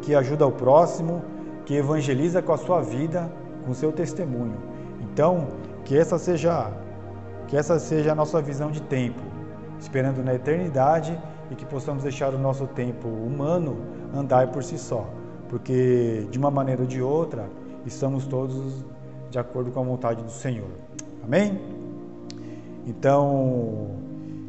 que 0.02 0.14
ajuda 0.14 0.46
o 0.46 0.52
próximo, 0.52 1.22
que 1.64 1.74
evangeliza 1.74 2.42
com 2.42 2.52
a 2.52 2.56
sua 2.56 2.80
vida, 2.80 3.30
com 3.64 3.72
o 3.72 3.74
seu 3.74 3.90
testemunho. 3.90 4.56
Então, 5.00 5.48
que 5.84 5.96
essa 5.96 6.18
seja 6.18 6.70
que 7.46 7.56
essa 7.56 7.78
seja 7.78 8.12
a 8.12 8.14
nossa 8.14 8.40
visão 8.40 8.70
de 8.70 8.80
tempo, 8.80 9.20
esperando 9.78 10.22
na 10.24 10.34
eternidade 10.34 11.18
e 11.50 11.54
que 11.54 11.64
possamos 11.66 12.02
deixar 12.02 12.32
o 12.34 12.38
nosso 12.38 12.66
tempo 12.66 13.06
humano 13.06 13.76
andar 14.14 14.50
por 14.50 14.62
si 14.62 14.78
só, 14.78 15.06
porque 15.48 16.26
de 16.30 16.38
uma 16.38 16.50
maneira 16.50 16.82
ou 16.82 16.88
de 16.88 17.02
outra 17.02 17.48
estamos 17.84 18.26
todos 18.26 18.84
de 19.30 19.38
acordo 19.38 19.70
com 19.70 19.80
a 19.80 19.84
vontade 19.84 20.22
do 20.22 20.30
Senhor. 20.30 20.70
Amém? 21.22 21.60
Então, 22.86 23.90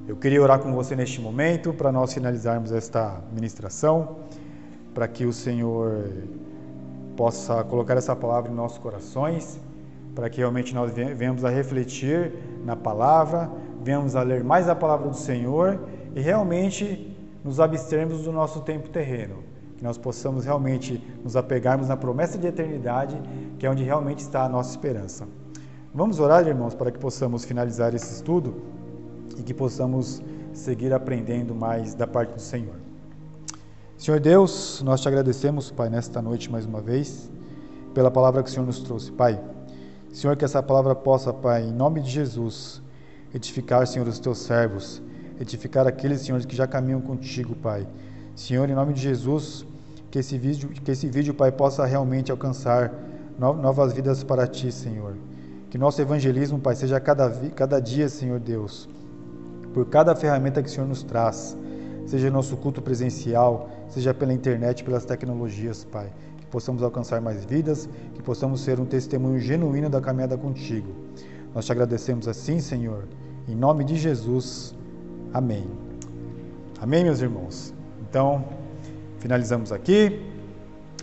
eu 0.07 0.15
queria 0.15 0.39
orar 0.39 0.59
com 0.59 0.71
você 0.71 0.95
neste 0.95 1.19
momento 1.19 1.73
para 1.73 1.91
nós 1.91 2.13
finalizarmos 2.13 2.71
esta 2.71 3.23
ministração, 3.33 4.17
para 4.93 5.07
que 5.07 5.25
o 5.25 5.33
Senhor 5.33 6.09
possa 7.17 7.63
colocar 7.63 7.97
essa 7.97 8.15
palavra 8.15 8.51
em 8.51 8.53
nossos 8.55 8.77
corações, 8.77 9.59
para 10.13 10.29
que 10.29 10.37
realmente 10.37 10.75
nós 10.75 10.91
venhamos 10.93 11.43
a 11.43 11.49
refletir 11.49 12.33
na 12.63 12.75
palavra, 12.75 13.49
venhamos 13.81 14.15
a 14.15 14.21
ler 14.21 14.43
mais 14.43 14.69
a 14.69 14.75
palavra 14.75 15.09
do 15.09 15.17
Senhor 15.17 15.79
e 16.15 16.21
realmente 16.21 17.17
nos 17.43 17.59
abstermos 17.59 18.21
do 18.21 18.31
nosso 18.31 18.61
tempo 18.61 18.89
terreno, 18.89 19.37
que 19.75 19.83
nós 19.83 19.97
possamos 19.97 20.45
realmente 20.45 21.03
nos 21.23 21.35
apegarmos 21.35 21.87
na 21.87 21.97
promessa 21.97 22.37
de 22.37 22.45
eternidade, 22.45 23.19
que 23.57 23.65
é 23.65 23.71
onde 23.71 23.83
realmente 23.83 24.19
está 24.19 24.43
a 24.43 24.49
nossa 24.49 24.69
esperança. 24.69 25.27
Vamos 25.91 26.19
orar, 26.19 26.47
irmãos, 26.47 26.75
para 26.75 26.91
que 26.91 26.99
possamos 26.99 27.43
finalizar 27.43 27.95
esse 27.95 28.13
estudo 28.13 28.75
e 29.37 29.43
que 29.43 29.53
possamos 29.53 30.21
seguir 30.53 30.93
aprendendo 30.93 31.53
mais 31.53 31.93
da 31.93 32.07
parte 32.07 32.33
do 32.33 32.41
Senhor. 32.41 32.75
Senhor 33.97 34.19
Deus, 34.19 34.81
nós 34.83 35.01
te 35.01 35.07
agradecemos, 35.07 35.71
Pai, 35.71 35.89
nesta 35.89 36.21
noite 36.21 36.51
mais 36.51 36.65
uma 36.65 36.81
vez, 36.81 37.29
pela 37.93 38.11
palavra 38.11 38.43
que 38.43 38.49
o 38.49 38.51
Senhor 38.51 38.65
nos 38.65 38.79
trouxe, 38.79 39.11
Pai. 39.11 39.39
Senhor, 40.11 40.35
que 40.35 40.45
essa 40.45 40.61
palavra 40.61 40.93
possa, 40.93 41.33
Pai, 41.33 41.63
em 41.63 41.71
nome 41.71 42.01
de 42.01 42.09
Jesus, 42.09 42.81
edificar, 43.33 43.85
Senhor, 43.87 44.07
os 44.07 44.19
teus 44.19 44.39
servos, 44.39 45.01
edificar 45.39 45.87
aqueles, 45.87 46.21
Senhor, 46.21 46.39
que 46.45 46.55
já 46.55 46.67
caminham 46.67 47.01
contigo, 47.01 47.55
Pai. 47.55 47.87
Senhor, 48.35 48.69
em 48.69 48.73
nome 48.73 48.93
de 48.93 49.01
Jesus, 49.01 49.65
que 50.11 50.19
esse 50.19 50.37
vídeo, 50.37 50.69
que 50.69 50.91
esse 50.91 51.07
vídeo, 51.07 51.33
Pai, 51.33 51.51
possa 51.51 51.85
realmente 51.85 52.31
alcançar 52.31 52.93
novas 53.37 53.93
vidas 53.93 54.23
para 54.23 54.47
ti, 54.47 54.71
Senhor. 54.71 55.15
Que 55.69 55.77
nosso 55.77 56.01
evangelismo, 56.01 56.59
Pai, 56.59 56.75
seja 56.75 56.99
cada, 56.99 57.29
cada 57.55 57.81
dia, 57.81 58.07
Senhor 58.07 58.39
Deus, 58.39 58.87
por 59.75 59.85
cada 59.87 60.15
ferramenta 60.15 60.63
que 60.63 60.69
o 60.69 60.71
Senhor 60.71 60.87
nos 60.87 61.03
traz, 61.03 61.57
seja 62.05 62.31
nosso 62.31 62.55
culto 62.55 62.81
presencial, 62.81 63.69
seja 63.89 64.13
pela 64.13 64.31
internet, 64.31 64.85
pelas 64.85 65.03
tecnologias, 65.03 65.83
Pai. 65.83 66.13
Que 66.37 66.45
possamos 66.45 66.81
alcançar 66.81 67.19
mais 67.19 67.43
vidas, 67.43 67.89
que 68.13 68.23
possamos 68.23 68.61
ser 68.61 68.79
um 68.79 68.85
testemunho 68.85 69.37
genuíno 69.37 69.89
da 69.89 69.99
caminhada 69.99 70.37
contigo. 70.37 70.87
Nós 71.53 71.65
te 71.65 71.73
agradecemos 71.73 72.25
assim, 72.25 72.61
Senhor, 72.61 73.03
em 73.49 73.53
nome 73.53 73.83
de 73.83 73.97
Jesus. 73.97 74.73
Amém. 75.33 75.65
Amém, 76.79 77.03
meus 77.03 77.19
irmãos. 77.19 77.73
Então, 78.09 78.45
finalizamos 79.19 79.73
aqui. 79.73 80.25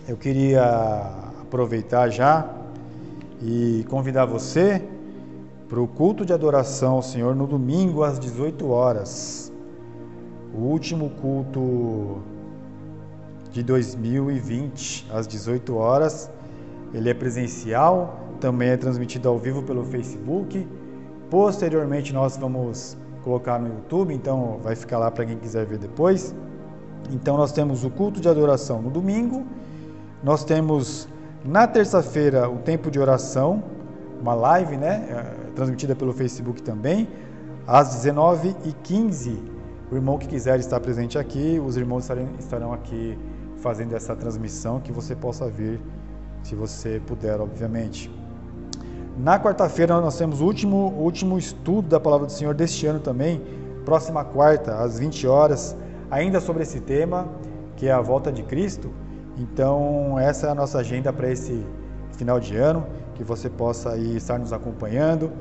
Eu 0.07 0.17
queria 0.17 0.63
aproveitar 1.43 2.09
já 2.09 2.49
e 3.39 3.85
convidar 3.87 4.25
você 4.25 4.81
para 5.73 5.81
o 5.81 5.87
culto 5.87 6.23
de 6.23 6.31
adoração 6.31 6.93
ao 6.93 7.01
Senhor 7.01 7.35
no 7.35 7.47
domingo 7.47 8.03
às 8.03 8.19
18 8.19 8.69
horas. 8.69 9.51
O 10.53 10.59
último 10.59 11.09
culto 11.19 12.21
de 13.49 13.63
2020 13.63 15.07
às 15.11 15.25
18 15.25 15.75
horas. 15.75 16.29
Ele 16.93 17.09
é 17.09 17.13
presencial, 17.15 18.19
também 18.39 18.69
é 18.69 18.77
transmitido 18.77 19.27
ao 19.27 19.39
vivo 19.39 19.63
pelo 19.63 19.83
Facebook. 19.83 20.67
Posteriormente 21.31 22.13
nós 22.13 22.37
vamos 22.37 22.95
colocar 23.23 23.57
no 23.57 23.69
YouTube, 23.69 24.13
então 24.13 24.59
vai 24.61 24.75
ficar 24.75 24.99
lá 24.99 25.09
para 25.09 25.25
quem 25.25 25.39
quiser 25.39 25.65
ver 25.65 25.79
depois. 25.79 26.35
Então 27.11 27.35
nós 27.35 27.51
temos 27.51 27.83
o 27.83 27.89
culto 27.89 28.21
de 28.21 28.29
adoração 28.29 28.79
no 28.79 28.91
domingo. 28.91 29.43
Nós 30.23 30.43
temos 30.43 31.07
na 31.43 31.65
terça-feira, 31.65 32.47
o 32.47 32.57
tempo 32.59 32.91
de 32.91 32.99
oração, 32.99 33.63
uma 34.21 34.35
live, 34.35 34.77
né, 34.77 35.42
transmitida 35.55 35.95
pelo 35.95 36.13
Facebook 36.13 36.61
também, 36.61 37.07
às 37.67 38.03
19h15. 38.03 39.37
O 39.91 39.95
irmão 39.95 40.17
que 40.17 40.27
quiser 40.27 40.59
estar 40.59 40.79
presente 40.79 41.17
aqui, 41.17 41.61
os 41.63 41.77
irmãos 41.77 42.09
estarão 42.39 42.73
aqui 42.73 43.17
fazendo 43.57 43.95
essa 43.95 44.15
transmissão, 44.15 44.79
que 44.79 44.91
você 44.91 45.15
possa 45.15 45.47
vir, 45.47 45.79
se 46.41 46.55
você 46.55 47.01
puder, 47.05 47.39
obviamente. 47.39 48.11
Na 49.17 49.39
quarta-feira 49.39 50.01
nós 50.01 50.17
temos 50.17 50.41
o 50.41 50.45
último, 50.45 50.91
último 50.97 51.37
estudo 51.37 51.87
da 51.87 51.99
Palavra 51.99 52.25
do 52.25 52.31
Senhor 52.31 52.53
deste 52.55 52.87
ano 52.87 52.99
também, 52.99 53.41
próxima 53.85 54.25
quarta, 54.25 54.79
às 54.79 54.99
20 54.99 55.27
horas, 55.27 55.77
ainda 56.09 56.41
sobre 56.41 56.63
esse 56.63 56.79
tema, 56.79 57.27
que 57.75 57.87
é 57.87 57.91
a 57.91 58.01
volta 58.01 58.31
de 58.31 58.41
Cristo. 58.43 58.91
Então, 59.37 60.17
essa 60.19 60.47
é 60.47 60.49
a 60.49 60.55
nossa 60.55 60.79
agenda 60.79 61.13
para 61.13 61.29
esse 61.29 61.63
final 62.11 62.39
de 62.39 62.55
ano, 62.57 62.85
que 63.13 63.23
você 63.23 63.49
possa 63.49 63.91
aí 63.91 64.17
estar 64.17 64.37
nos 64.39 64.53
acompanhando, 64.53 65.31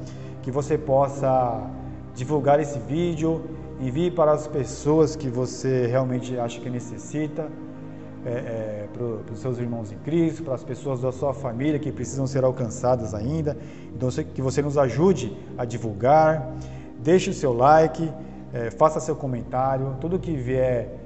que 0.42 0.50
você 0.50 0.76
possa 0.76 1.66
divulgar 2.14 2.60
esse 2.60 2.78
vídeo, 2.78 3.42
envie 3.80 4.10
para 4.10 4.32
as 4.32 4.46
pessoas 4.46 5.16
que 5.16 5.28
você 5.28 5.86
realmente 5.86 6.38
acha 6.38 6.60
que 6.60 6.70
necessita, 6.70 7.48
é, 8.24 8.30
é, 8.30 8.88
para 8.92 9.32
os 9.32 9.40
seus 9.40 9.58
irmãos 9.58 9.90
em 9.90 9.98
Cristo, 9.98 10.44
para 10.44 10.54
as 10.54 10.62
pessoas 10.62 11.00
da 11.00 11.10
sua 11.10 11.34
família 11.34 11.78
que 11.78 11.90
precisam 11.90 12.26
ser 12.26 12.44
alcançadas 12.44 13.14
ainda. 13.14 13.56
Então, 13.94 14.08
que 14.10 14.40
você 14.40 14.62
nos 14.62 14.78
ajude 14.78 15.36
a 15.58 15.64
divulgar, 15.64 16.54
deixe 17.02 17.30
o 17.30 17.34
seu 17.34 17.52
like, 17.52 18.12
é, 18.52 18.70
faça 18.70 19.00
seu 19.00 19.16
comentário, 19.16 19.96
tudo 20.00 20.18
que 20.18 20.36
vier 20.36 21.00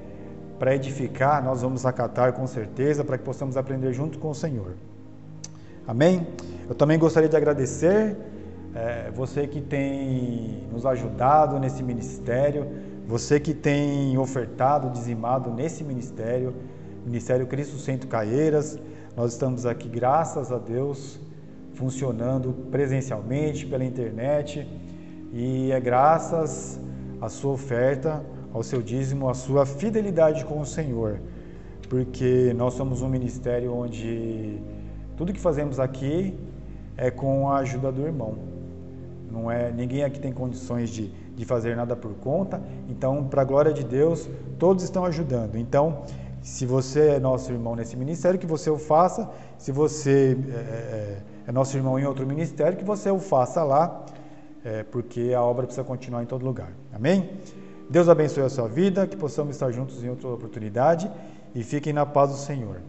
para 0.58 0.74
edificar, 0.74 1.42
nós 1.42 1.62
vamos 1.62 1.86
acatar 1.86 2.32
com 2.32 2.46
certeza, 2.46 3.04
para 3.04 3.16
que 3.16 3.24
possamos 3.24 3.56
aprender 3.56 3.92
junto 3.92 4.18
com 4.18 4.30
o 4.30 4.34
Senhor. 4.34 4.74
Amém? 5.86 6.26
Eu 6.68 6.74
também 6.74 6.98
gostaria 6.98 7.28
de 7.28 7.36
agradecer 7.36 8.16
é, 8.74 9.08
você 9.14 9.46
que 9.46 9.60
tem 9.60 10.64
nos 10.72 10.84
ajudado 10.84 11.60
nesse 11.60 11.80
ministério, 11.80 12.66
você 13.06 13.38
que 13.38 13.54
tem 13.54 14.18
ofertado, 14.18 14.90
dizimado 14.90 15.48
nesse 15.52 15.84
ministério, 15.84 16.52
Ministério 17.04 17.46
Cristo 17.46 17.78
Centro 17.78 18.08
Caieiras. 18.08 18.76
Nós 19.16 19.32
estamos 19.32 19.64
aqui, 19.64 19.88
graças 19.88 20.50
a 20.50 20.58
Deus, 20.58 21.20
funcionando 21.74 22.52
presencialmente 22.72 23.64
pela 23.64 23.84
internet 23.84 24.66
e 25.32 25.70
é 25.70 25.78
graças 25.78 26.80
à 27.20 27.28
sua 27.28 27.52
oferta, 27.52 28.24
ao 28.52 28.64
seu 28.64 28.82
dízimo, 28.82 29.28
à 29.28 29.34
sua 29.34 29.64
fidelidade 29.64 30.44
com 30.44 30.60
o 30.60 30.66
Senhor, 30.66 31.20
porque 31.88 32.52
nós 32.56 32.74
somos 32.74 33.02
um 33.02 33.08
ministério 33.08 33.72
onde 33.72 34.60
tudo 35.16 35.32
que 35.32 35.40
fazemos 35.40 35.78
aqui 35.78 36.36
é 36.96 37.10
com 37.10 37.50
a 37.50 37.58
ajuda 37.58 37.92
do 37.92 38.02
irmão. 38.02 38.36
Não 39.30 39.50
é 39.50 39.70
ninguém 39.70 40.02
aqui 40.02 40.18
tem 40.18 40.32
condições 40.32 40.88
de, 40.90 41.08
de 41.08 41.44
fazer 41.44 41.76
nada 41.76 41.94
por 41.94 42.14
conta. 42.14 42.60
Então, 42.88 43.24
para 43.24 43.42
a 43.42 43.44
glória 43.44 43.72
de 43.72 43.84
Deus, 43.84 44.28
todos 44.58 44.82
estão 44.82 45.04
ajudando. 45.04 45.56
Então, 45.56 46.04
se 46.40 46.64
você 46.64 47.08
é 47.08 47.20
nosso 47.20 47.52
irmão 47.52 47.74
nesse 47.74 47.96
ministério, 47.96 48.38
que 48.38 48.46
você 48.46 48.70
o 48.70 48.78
faça. 48.78 49.28
Se 49.58 49.72
você 49.72 50.38
é, 50.48 50.54
é, 50.54 51.18
é 51.48 51.52
nosso 51.52 51.76
irmão 51.76 51.98
em 51.98 52.04
outro 52.04 52.26
ministério, 52.26 52.78
que 52.78 52.84
você 52.84 53.10
o 53.10 53.18
faça 53.18 53.64
lá, 53.64 54.06
é, 54.64 54.82
porque 54.84 55.32
a 55.36 55.42
obra 55.42 55.64
precisa 55.66 55.84
continuar 55.84 56.22
em 56.22 56.26
todo 56.26 56.44
lugar. 56.44 56.72
Amém? 56.92 57.30
Deus 57.90 58.08
abençoe 58.08 58.44
a 58.44 58.48
sua 58.48 58.68
vida, 58.68 59.06
que 59.06 59.16
possamos 59.16 59.54
estar 59.54 59.70
juntos 59.70 60.02
em 60.02 60.08
outra 60.08 60.28
oportunidade 60.28 61.10
e 61.54 61.62
fiquem 61.62 61.92
na 61.92 62.04
paz 62.04 62.30
do 62.30 62.36
Senhor. 62.36 62.80